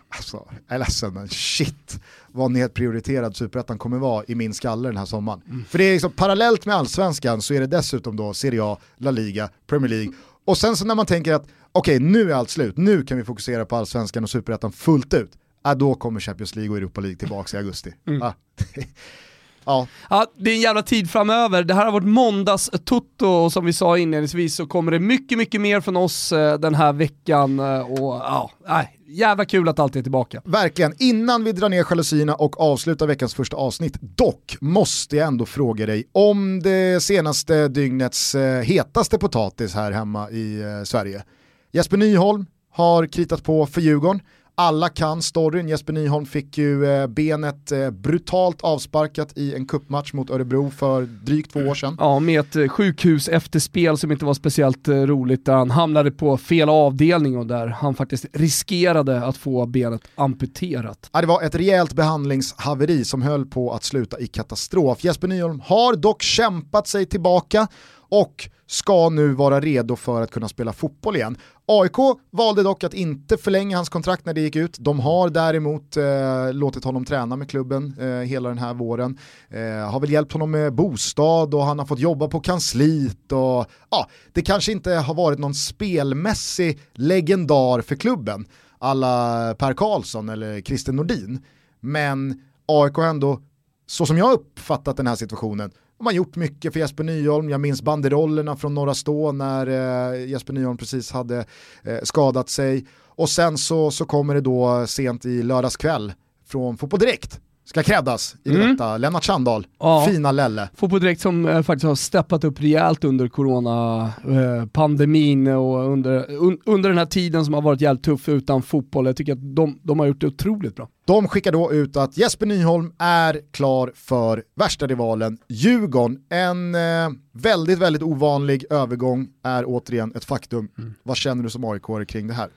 [0.09, 4.97] alltså, jag är ledsen men shit vad nedprioriterad superettan kommer vara i min skalle den
[4.97, 5.65] här sommaren.
[5.69, 9.11] För det är liksom parallellt med allsvenskan så är det dessutom då Serie A, La
[9.11, 10.13] Liga, Premier League
[10.45, 13.23] och sen så när man tänker att okej nu är allt slut, nu kan vi
[13.23, 15.31] fokusera på allsvenskan och superettan fullt ut,
[15.61, 17.93] ah, då kommer Champions League och Europa League tillbaka i augusti.
[18.21, 18.33] Ah.
[19.65, 21.63] ja, Ja, det är en jävla tid framöver.
[21.63, 25.61] Det här har varit måndags-tutto och som vi sa inledningsvis så kommer det mycket, mycket
[25.61, 29.95] mer från oss eh, den här veckan eh, och ja, nej, jävla kul att allt
[29.95, 30.41] är tillbaka.
[30.45, 35.45] Verkligen, innan vi drar ner jalusierna och avslutar veckans första avsnitt, dock måste jag ändå
[35.45, 41.23] fråga dig om det senaste dygnets eh, hetaste potatis här hemma i eh, Sverige.
[41.71, 44.21] Jesper Nyholm har kritat på för Djurgården.
[44.55, 50.13] Alla kan storyn, Jesper Nyholm fick ju eh, benet eh, brutalt avsparkat i en kuppmatch
[50.13, 51.97] mot Örebro för drygt två år sedan.
[51.99, 56.11] Ja, med ett eh, sjukhus efterspel som inte var speciellt eh, roligt där han hamnade
[56.11, 61.09] på fel avdelning och där han faktiskt riskerade att få benet amputerat.
[61.13, 65.03] Ja, det var ett rejält behandlingshaveri som höll på att sluta i katastrof.
[65.03, 67.67] Jesper Nyholm har dock kämpat sig tillbaka
[68.13, 71.37] och ska nu vara redo för att kunna spela fotboll igen.
[71.65, 74.77] AIK valde dock att inte förlänga hans kontrakt när det gick ut.
[74.79, 79.17] De har däremot eh, låtit honom träna med klubben eh, hela den här våren.
[79.49, 83.31] Eh, har väl hjälpt honom med bostad och han har fått jobba på kansliet.
[83.31, 88.45] Och, ja, det kanske inte har varit någon spelmässig legendar för klubben
[88.79, 91.41] alla Per Karlsson eller Christer Nordin.
[91.79, 93.41] Men AIK har ändå,
[93.87, 95.71] så som jag har uppfattat den här situationen,
[96.03, 97.49] de har gjort mycket för Jesper Nyholm.
[97.49, 101.45] Jag minns banderollerna från Norra Stå när eh, Jesper Nyholm precis hade
[101.83, 102.85] eh, skadat sig.
[103.07, 106.13] Och sen så, så kommer det då sent i lördags kväll
[106.45, 107.39] från Fotboll Direkt.
[107.65, 108.97] Ska kreddas i detta.
[108.97, 110.05] Lennart Sandahl, Ja.
[110.09, 110.69] fina Lelle.
[110.75, 116.89] Fotboll Direkt som eh, faktiskt har steppat upp rejält under coronapandemin och under, un, under
[116.89, 119.05] den här tiden som har varit jävligt tuff utan fotboll.
[119.05, 120.89] Jag tycker att de, de har gjort det otroligt bra.
[121.05, 126.17] De skickar då ut att Jesper Nyholm är klar för värsta rivalen Djurgården.
[126.29, 130.67] En eh, väldigt, väldigt ovanlig övergång är återigen ett faktum.
[131.03, 132.49] Vad känner du som aik kring det här?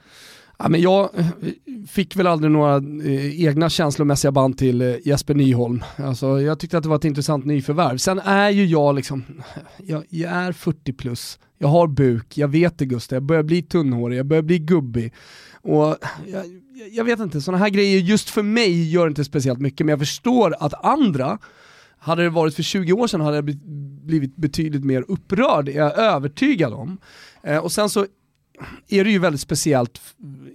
[0.59, 1.27] Ja, men jag eh,
[1.89, 5.85] fick väl aldrig några eh, egna känslomässiga band till eh, Jesper Nyholm.
[5.97, 7.97] Alltså, jag tyckte att det var ett intressant nyförvärv.
[7.99, 9.25] Sen är ju jag liksom,
[9.77, 13.63] jag, jag är 40 plus, jag har buk, jag vet det Gustav, jag börjar bli
[13.63, 15.13] tunnhårig, jag börjar bli gubbig.
[15.63, 15.97] Och
[16.27, 16.45] jag,
[16.91, 19.99] jag vet inte, sådana här grejer just för mig gör inte speciellt mycket, men jag
[19.99, 21.39] förstår att andra,
[21.99, 23.45] hade det varit för 20 år sedan hade jag
[24.07, 26.99] blivit betydligt mer upprörd, är jag övertygad om.
[27.43, 28.07] Eh, och sen så
[28.89, 30.01] är det ju väldigt speciellt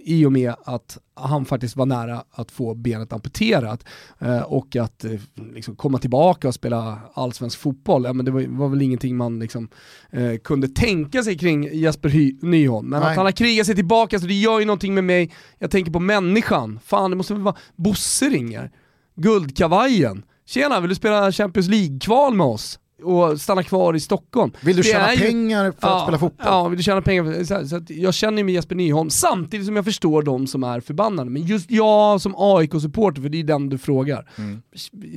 [0.04, 3.84] i och med att han faktiskt var nära att få benet amputerat
[4.18, 5.10] eh, och att eh,
[5.54, 9.38] liksom komma tillbaka och spela allsvensk fotboll, ja, men det var, var väl ingenting man
[9.38, 9.68] liksom,
[10.10, 12.88] eh, kunde tänka sig kring Jesper Hy- Nyholm.
[12.88, 13.10] Men Nej.
[13.10, 15.32] att han har krigat sig tillbaka, så det gör ju någonting med mig.
[15.58, 16.80] Jag tänker på människan.
[16.84, 18.70] Fan, det måste väl vara Bosse ringer.
[19.16, 20.22] Guldkavajen.
[20.46, 22.78] Tjena, vill du spela Champions League-kval med oss?
[23.04, 24.52] Och stanna kvar i Stockholm.
[24.60, 26.46] Vill du Det tjäna är ju- pengar för att spela fotboll?
[26.48, 27.44] Ja, vill du tjäna pengar?
[27.44, 30.64] Så, här, så att jag känner med Jesper Nyholm, samtidigt som jag förstår de som
[30.64, 31.30] är förbannade.
[31.30, 34.62] Men just jag som AIK-supporter, för det är den du frågar, Mm.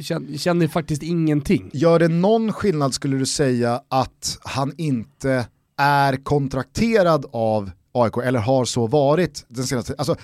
[0.01, 1.69] känner, känner faktiskt ingenting.
[1.73, 8.39] Gör det någon skillnad skulle du säga att han inte är kontrakterad av AIK eller
[8.39, 10.15] har så varit den senaste alltså,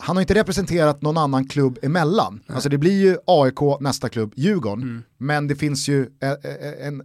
[0.00, 2.40] han har inte representerat någon annan klubb emellan.
[2.46, 4.82] Alltså det blir ju AIK, nästa klubb, Djurgården.
[4.82, 5.02] Mm.
[5.18, 6.36] Men det finns ju en,
[6.80, 7.02] en,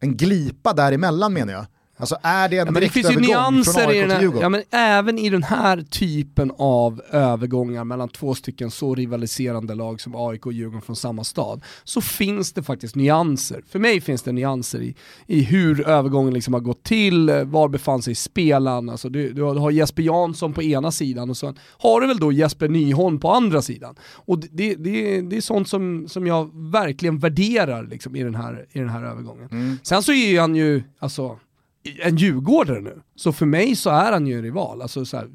[0.00, 1.66] en glipa däremellan menar jag.
[1.96, 4.62] Alltså är det en Ja, men det finns ju nyanser i den här, ja, men
[4.70, 10.46] även i den här typen av övergångar mellan två stycken så rivaliserande lag som AIK
[10.46, 13.62] och Djurgården från samma stad, så finns det faktiskt nyanser.
[13.68, 14.94] För mig finns det nyanser i,
[15.26, 19.70] i hur övergången liksom har gått till, var befann sig spelaren, alltså du, du har
[19.70, 23.62] Jesper Jansson på ena sidan och så har du väl då Jesper Nyholm på andra
[23.62, 23.94] sidan.
[24.02, 28.34] Och det, det, det, det är sånt som, som jag verkligen värderar liksom, i, den
[28.34, 29.48] här, i den här övergången.
[29.50, 29.78] Mm.
[29.82, 31.38] Sen så är han ju, alltså,
[32.02, 33.02] en djurgårdare nu.
[33.16, 34.82] Så för mig så är han ju en rival.
[34.82, 35.28] Alltså så här,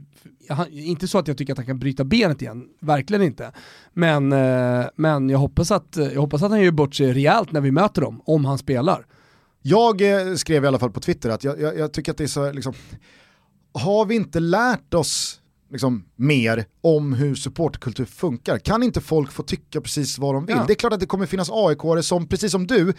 [0.49, 3.51] han, inte så att jag tycker att han kan bryta benet igen, verkligen inte.
[3.93, 7.61] Men, eh, men jag, hoppas att, jag hoppas att han gör bort sig rejält när
[7.61, 9.05] vi möter dem, om han spelar.
[9.61, 12.23] Jag eh, skrev i alla fall på Twitter att jag, jag, jag tycker att det
[12.23, 12.73] är så, liksom,
[13.73, 15.41] har vi inte lärt oss
[15.71, 18.57] liksom, mer om hur supportkultur funkar?
[18.57, 20.55] Kan inte folk få tycka precis vad de vill?
[20.55, 20.63] Ja.
[20.67, 22.93] Det är klart att det kommer finnas aik som, precis som du,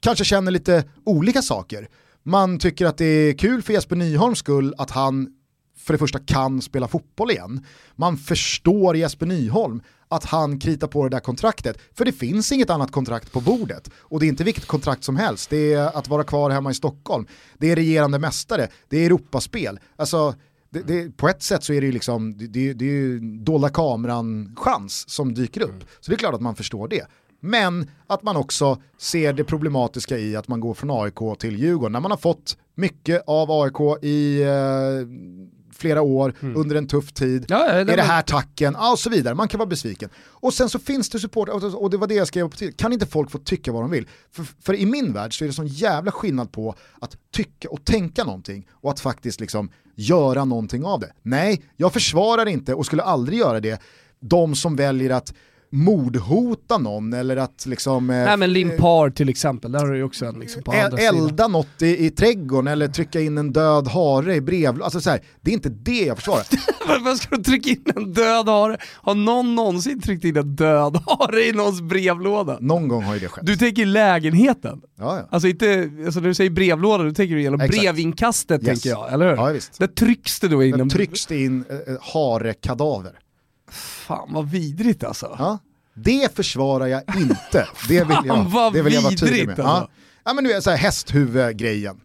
[0.00, 1.88] kanske känner lite olika saker.
[2.22, 5.28] Man tycker att det är kul för Jesper Nyholms skull att han
[5.78, 7.64] för det första kan spela fotboll igen.
[7.96, 11.78] Man förstår Jesper Nyholm att han kritar på det där kontraktet.
[11.94, 13.90] För det finns inget annat kontrakt på bordet.
[13.96, 15.50] Och det är inte vilket kontrakt som helst.
[15.50, 17.26] Det är att vara kvar hemma i Stockholm.
[17.58, 18.68] Det är regerande mästare.
[18.88, 19.80] Det är Europaspel.
[19.96, 20.34] Alltså,
[20.70, 23.68] det, det, på ett sätt så är det ju liksom, det, det, är ju dolda
[23.68, 25.84] kameran-chans som dyker upp.
[26.00, 27.06] Så det är klart att man förstår det.
[27.40, 31.92] Men att man också ser det problematiska i att man går från AIK till Djurgården.
[31.92, 34.50] När man har fått mycket av AIK i eh,
[35.72, 37.44] flera år under en tuff tid.
[37.48, 38.76] Ja, det är det var- här tacken?
[38.78, 39.34] Ja, och så vidare.
[39.34, 40.10] Man kan vara besviken.
[40.16, 42.78] Och sen så finns det support, och- det var det jag skrev på Twitter.
[42.78, 44.06] Kan inte folk få tycka vad de vill?
[44.32, 47.84] För, för i min värld så är det sån jävla skillnad på att tycka och
[47.84, 51.12] tänka någonting och att faktiskt liksom göra någonting av det.
[51.22, 53.80] Nej, jag försvarar inte och skulle aldrig göra det
[54.20, 55.34] de som väljer att
[55.72, 58.10] mordhota någon eller att liksom...
[58.10, 60.98] eh, Nej men Limpar till exempel, där har du ju också en liksom på andra
[60.98, 61.16] Ä- sidan.
[61.26, 64.82] elda något i, i trädgården eller trycka in en död hare i brev.
[64.82, 66.42] Alltså så här, det är inte det jag försvarar.
[66.88, 68.76] Varför ska du trycka in en död hare?
[68.94, 72.58] Har någon någonsin tryckt in en död hare i någons brevlåda?
[72.60, 73.46] Någon gång har ju det skett.
[73.46, 74.80] Du tänker lägenheten?
[74.98, 75.28] ja, ja.
[75.30, 77.80] Alltså inte, alltså när du säger brevlåda, då tänker du genom Exakt.
[77.82, 78.82] brevinkastet Yes.
[78.82, 79.36] tänker jag, eller hur?
[79.36, 79.78] Ja, visst.
[79.78, 80.88] Där trycks det då in Där en...
[80.88, 83.12] trycks det in äh, harekadaver.
[83.70, 85.36] Fan vad vidrigt alltså.
[85.38, 85.58] Ja.
[85.94, 87.68] Det försvarar jag inte.
[87.88, 89.60] Det vill jag, det vill jag vara tydlig med.
[89.60, 89.90] Alltså.
[90.24, 92.00] Ja men du vet såhär hästhuvud-grejen.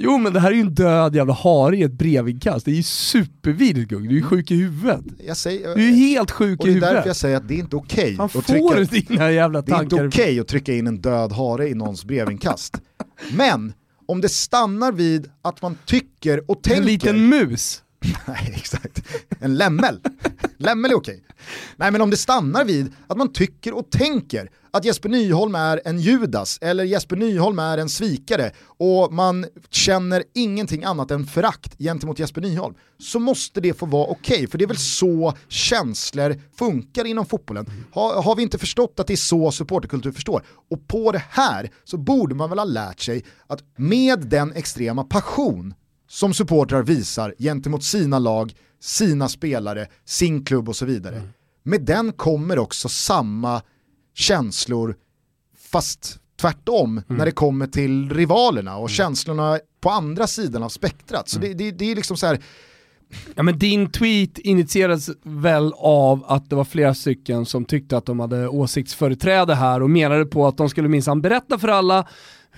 [0.00, 2.74] Jo men det här är ju en död jävla hare i ett brevinkast, det är
[2.74, 5.04] ju supervidrigt Gugg, du är ju sjuk i huvudet.
[5.34, 7.16] Säger, Du är helt sjuk och i det är därför jag huvudet.
[7.16, 9.14] säger att det är inte okej Han att får trycka...
[9.14, 10.08] dina jävla Det är inte tankar.
[10.08, 12.76] okej att trycka in en död hare i någons brevinkast.
[13.32, 13.72] Men
[14.06, 16.80] om det stannar vid att man tycker och tänker...
[16.80, 17.82] En liten mus.
[18.26, 19.02] Nej, exakt.
[19.40, 20.00] En lämmel.
[20.56, 21.24] lämmel är okej.
[21.76, 25.80] Nej, men om det stannar vid att man tycker och tänker att Jesper Nyholm är
[25.84, 31.78] en Judas eller Jesper Nyholm är en svikare och man känner ingenting annat än förakt
[31.78, 36.40] gentemot Jesper Nyholm så måste det få vara okej, för det är väl så känslor
[36.56, 37.66] funkar inom fotbollen.
[37.92, 40.42] Har, har vi inte förstått att det är så supporterkultur förstår?
[40.70, 45.04] Och på det här så borde man väl ha lärt sig att med den extrema
[45.04, 45.74] passion
[46.08, 51.22] som supportrar visar gentemot sina lag, sina spelare, sin klubb och så vidare.
[51.62, 53.62] Med den kommer också samma
[54.14, 54.96] känslor,
[55.70, 61.28] fast tvärtom, när det kommer till rivalerna och känslorna på andra sidan av spektrat.
[61.28, 62.40] Så det, det, det är liksom så här,
[63.34, 68.06] Ja men din tweet initierades väl av att det var flera stycken som tyckte att
[68.06, 72.06] de hade åsiktsföreträde här och menade på att de skulle minsann berätta för alla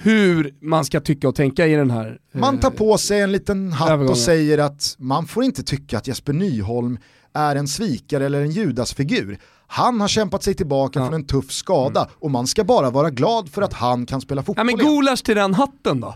[0.03, 2.18] hur man ska tycka och tänka i den här.
[2.32, 4.11] man tar eh, på sig en liten hatt övergången.
[4.11, 6.98] och säger att man får inte tycka att Jesper Nyholm
[7.34, 9.38] är en svikare eller en judasfigur.
[9.66, 11.05] Han har kämpat sig tillbaka Ja.
[11.07, 14.40] från en tuff skada och man ska bara vara glad för att han kan spela
[14.40, 14.94] Ja fotboll men igen.
[14.94, 16.14] gulasch till den hatten då.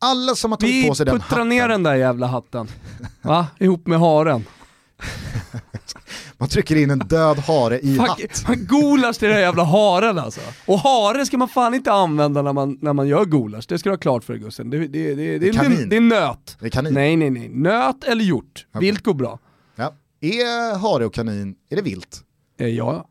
[0.00, 2.68] Alla som har tagit Vi på sig den puttrar hatten, ner den där jävla hatten.
[3.22, 3.46] Va?
[3.60, 4.44] Ihop med haren.
[6.38, 8.38] man trycker in en död hare i Fuck, hatt.
[8.38, 10.40] fan, gulasch till den jävla haren alltså.
[10.66, 13.88] Och hare ska man fan inte använda när man, när man gör gulasch, det ska
[13.88, 14.70] du ha klart för dig Gusten.
[14.70, 15.88] Det, det, det, det, det, kanin.
[15.88, 16.56] det är nöt.
[16.60, 16.94] Det är kanin.
[16.94, 18.66] Nej nej nej, nöt eller hjort.
[18.80, 19.38] Vilt går bra.
[19.76, 19.94] Ja.
[20.20, 22.22] Är hare och kanin, är det vilt?
[22.60, 23.08] Eh, ja.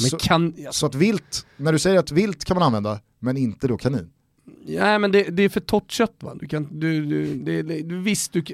[0.00, 0.54] Men Så- kan...
[0.70, 4.10] Så att vilt, när du säger att vilt kan man använda, men inte då kanin.
[4.66, 6.32] Nej men det, det är för torrt kött va?
[6.34, 8.44] Du kan, du, du, det, det, visst du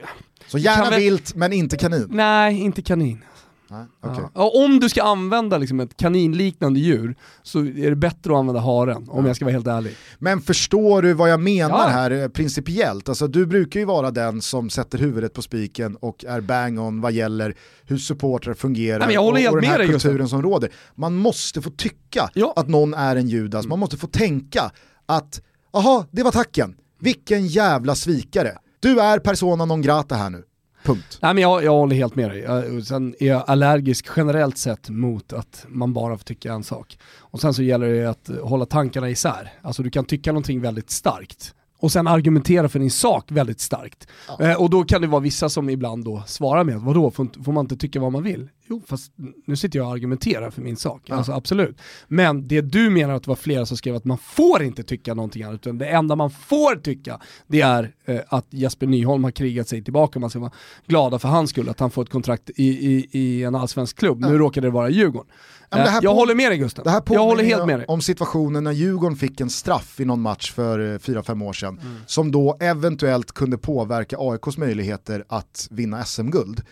[0.49, 2.07] Så gärna väl- vilt men inte kanin?
[2.11, 3.25] Nej, inte kanin.
[3.71, 4.25] Nej, okej.
[4.35, 4.51] Ja.
[4.65, 9.09] Om du ska använda liksom ett kaninliknande djur så är det bättre att använda haren,
[9.11, 9.97] om jag ska vara helt ärlig.
[10.19, 11.87] Men förstår du vad jag menar Ja.
[11.89, 13.09] här eh, principiellt?
[13.09, 17.01] Alltså, du brukar ju vara den som sätter huvudet på spiken och är bang on
[17.01, 20.71] vad gäller hur supportrar fungerar Nej, och, och den här kulturen som råder.
[20.95, 22.53] Man måste få tycka Ja.
[22.57, 24.71] att någon är en Judas, man måste få tänka
[25.07, 25.41] att
[25.73, 28.59] jaha, det var tacken, vilken jävla svikare.
[28.83, 30.45] Du är persona non grata här nu,
[30.85, 31.19] punkt.
[31.23, 32.41] Nej men jag, jag håller helt med dig.
[32.41, 36.99] Jag, sen är jag allergisk generellt sett mot att man bara får tycka en sak.
[37.19, 39.53] Och sen så gäller det att hålla tankarna isär.
[39.63, 44.09] Alltså du kan tycka någonting väldigt starkt och sen argumentera för din sak väldigt starkt.
[44.41, 47.43] Eh, och då kan det vara vissa som ibland då svarar med att vadå, får,
[47.45, 48.49] får man inte tycka vad man vill?
[48.73, 49.13] Jo, fast
[49.47, 51.11] nu sitter jag och argumenterar för min sak.
[51.11, 51.77] Alltså absolut.
[52.09, 55.15] Men det du menar att det var flera som skrev att man får inte tycka
[55.15, 59.31] någonting annat, utan det enda man får tycka, det är eh, att Jesper Nyholm har
[59.31, 60.19] krigat sig tillbaka.
[60.19, 60.53] Man ska vara
[60.87, 64.21] glada för hans skull, att han får ett kontrakt i, i, i en allsvensk klubb.
[64.21, 65.29] Nu råkade det vara Djurgården.
[65.71, 66.85] Ja, Eh, jag på- håller med dig Gustav.
[66.85, 67.87] Det här jag håller helt med dig.
[67.89, 71.79] om situationen när Djurgården fick en straff i någon match för eh, 4-5 år sedan,
[71.83, 71.97] Mm.
[72.07, 76.63] som då eventuellt kunde påverka AIKs möjligheter att vinna SM-guld.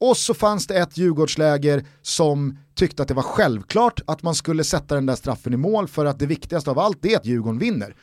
[0.00, 4.64] Och så fanns det ett Djurgårdsläger som tyckte att det var självklart att man skulle
[4.64, 7.58] sätta den där straffen i mål för att det viktigaste av allt är att Djurgården
[7.58, 7.96] vinner.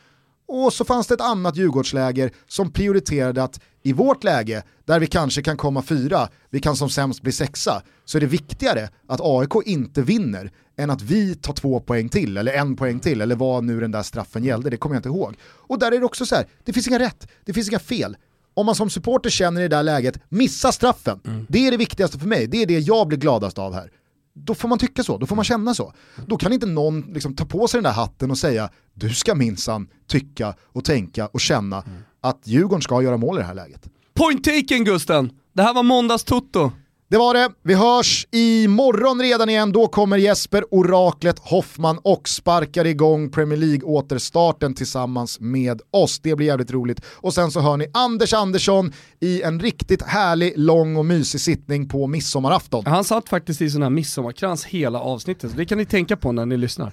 [0.48, 5.06] Och så fanns det ett annat Djurgårdsläger som prioriterade att i vårt läge, där vi
[5.06, 9.20] kanske kan komma fyra, vi kan som sämst bli sexa, så är det viktigare att
[9.22, 13.36] AIK inte vinner än att vi tar två poäng till, eller en poäng till, eller
[13.36, 15.34] vad nu den där straffen gällde, det kommer jag inte ihåg.
[15.42, 18.16] Och där är det också så här, det finns inga rätt, det finns inga fel.
[18.56, 22.18] Om man som supporter känner i det där läget, missa straffen, det är det viktigaste
[22.18, 23.90] för mig, det är det jag blir gladast av här
[24.36, 25.92] då får man tycka så, då får man känna så.
[26.26, 29.34] Då kan inte någon liksom ta på sig den där hatten och säga du ska
[29.34, 31.84] minsann tycka och tänka och känna
[32.20, 33.88] att Djurgården ska göra mål i det här läget.
[34.14, 35.30] Point taken Gusten!
[35.52, 36.72] Det här var måndags Toto.
[37.08, 42.84] Det var det, vi hörs imorgon redan igen, då kommer Jesper Oraklet Hoffman och sparkar
[42.84, 46.18] igång Premier League-återstarten tillsammans med oss.
[46.18, 47.00] Det blir jävligt roligt.
[47.06, 51.88] Och sen så hör ni Anders Andersson i en riktigt härlig, lång och mysig sittning
[51.88, 52.86] på midsommarafton.
[52.86, 56.32] Han satt faktiskt i sån här midsommarkrans hela avsnittet, så det kan ni tänka på
[56.32, 56.92] när ni lyssnar.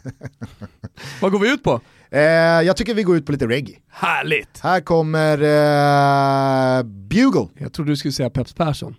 [1.21, 1.81] Vad går vi ut på?
[2.11, 3.75] Eh, jag tycker vi går ut på lite reggae.
[3.89, 4.59] Härligt!
[4.59, 7.47] Här kommer eh, Bugle.
[7.57, 8.95] Jag trodde du skulle säga Peps Persson.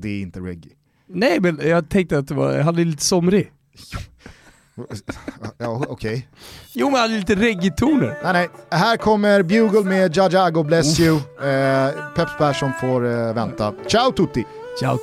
[0.00, 0.72] Det är inte reggae.
[1.06, 3.52] Nej men jag tänkte att det var, jag hade lite somrig.
[5.58, 6.28] Ja, okej.
[6.72, 8.18] Jo men jag hade lite reggae-toner.
[8.22, 8.48] Nej, nej.
[8.70, 11.16] Här kommer Bugle med Jajago Bless You.
[11.16, 13.74] Eh, Peps Persson får eh, vänta.
[13.86, 14.44] Ciao tutti!
[14.80, 14.98] Ciao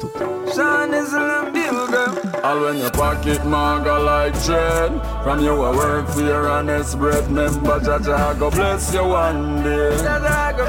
[1.86, 2.41] Toto.
[2.43, 7.29] All when your pocket maga like trade From you I work for your honest bread.
[7.31, 9.91] Member Jaja I go bless you one day.
[9.97, 10.65] Jaja I go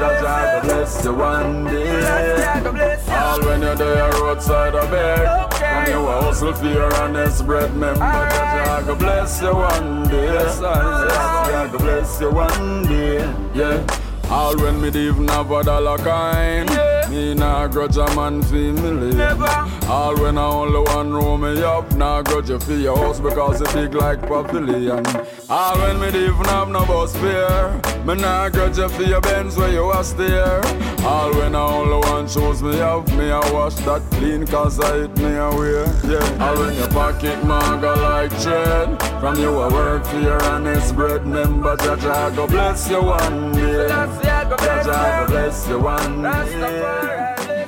[0.61, 1.13] bless you.
[1.13, 3.03] one day.
[3.09, 5.51] All when you're there roadside a bed.
[5.51, 7.75] From you I hustle for your honest bread.
[7.75, 10.27] Member Jaja I go bless you one day.
[10.27, 13.17] Jaja I go bless you one day.
[13.53, 14.29] Yeah.
[14.29, 19.41] All when me even have a dollar kind Me nah grudge a man fi million
[19.87, 23.61] All when I only one room me up Nah grudge you for your house because
[23.61, 25.05] it big like pavilion.
[25.49, 27.71] All when me even have no bus fare.
[28.05, 30.61] Me nah grudge you for your Benz where you was there
[31.05, 34.97] All when I only one shoes me have Me I wash that clean cause I
[34.99, 36.45] hit me away Yeah.
[36.45, 41.25] All when your pocket maga like trade From you I work for your honest bread.
[41.25, 46.96] Member Jaja go bless you one day Jaja go bless you one day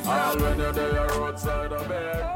[0.08, 2.29] All when you're there roadside a bed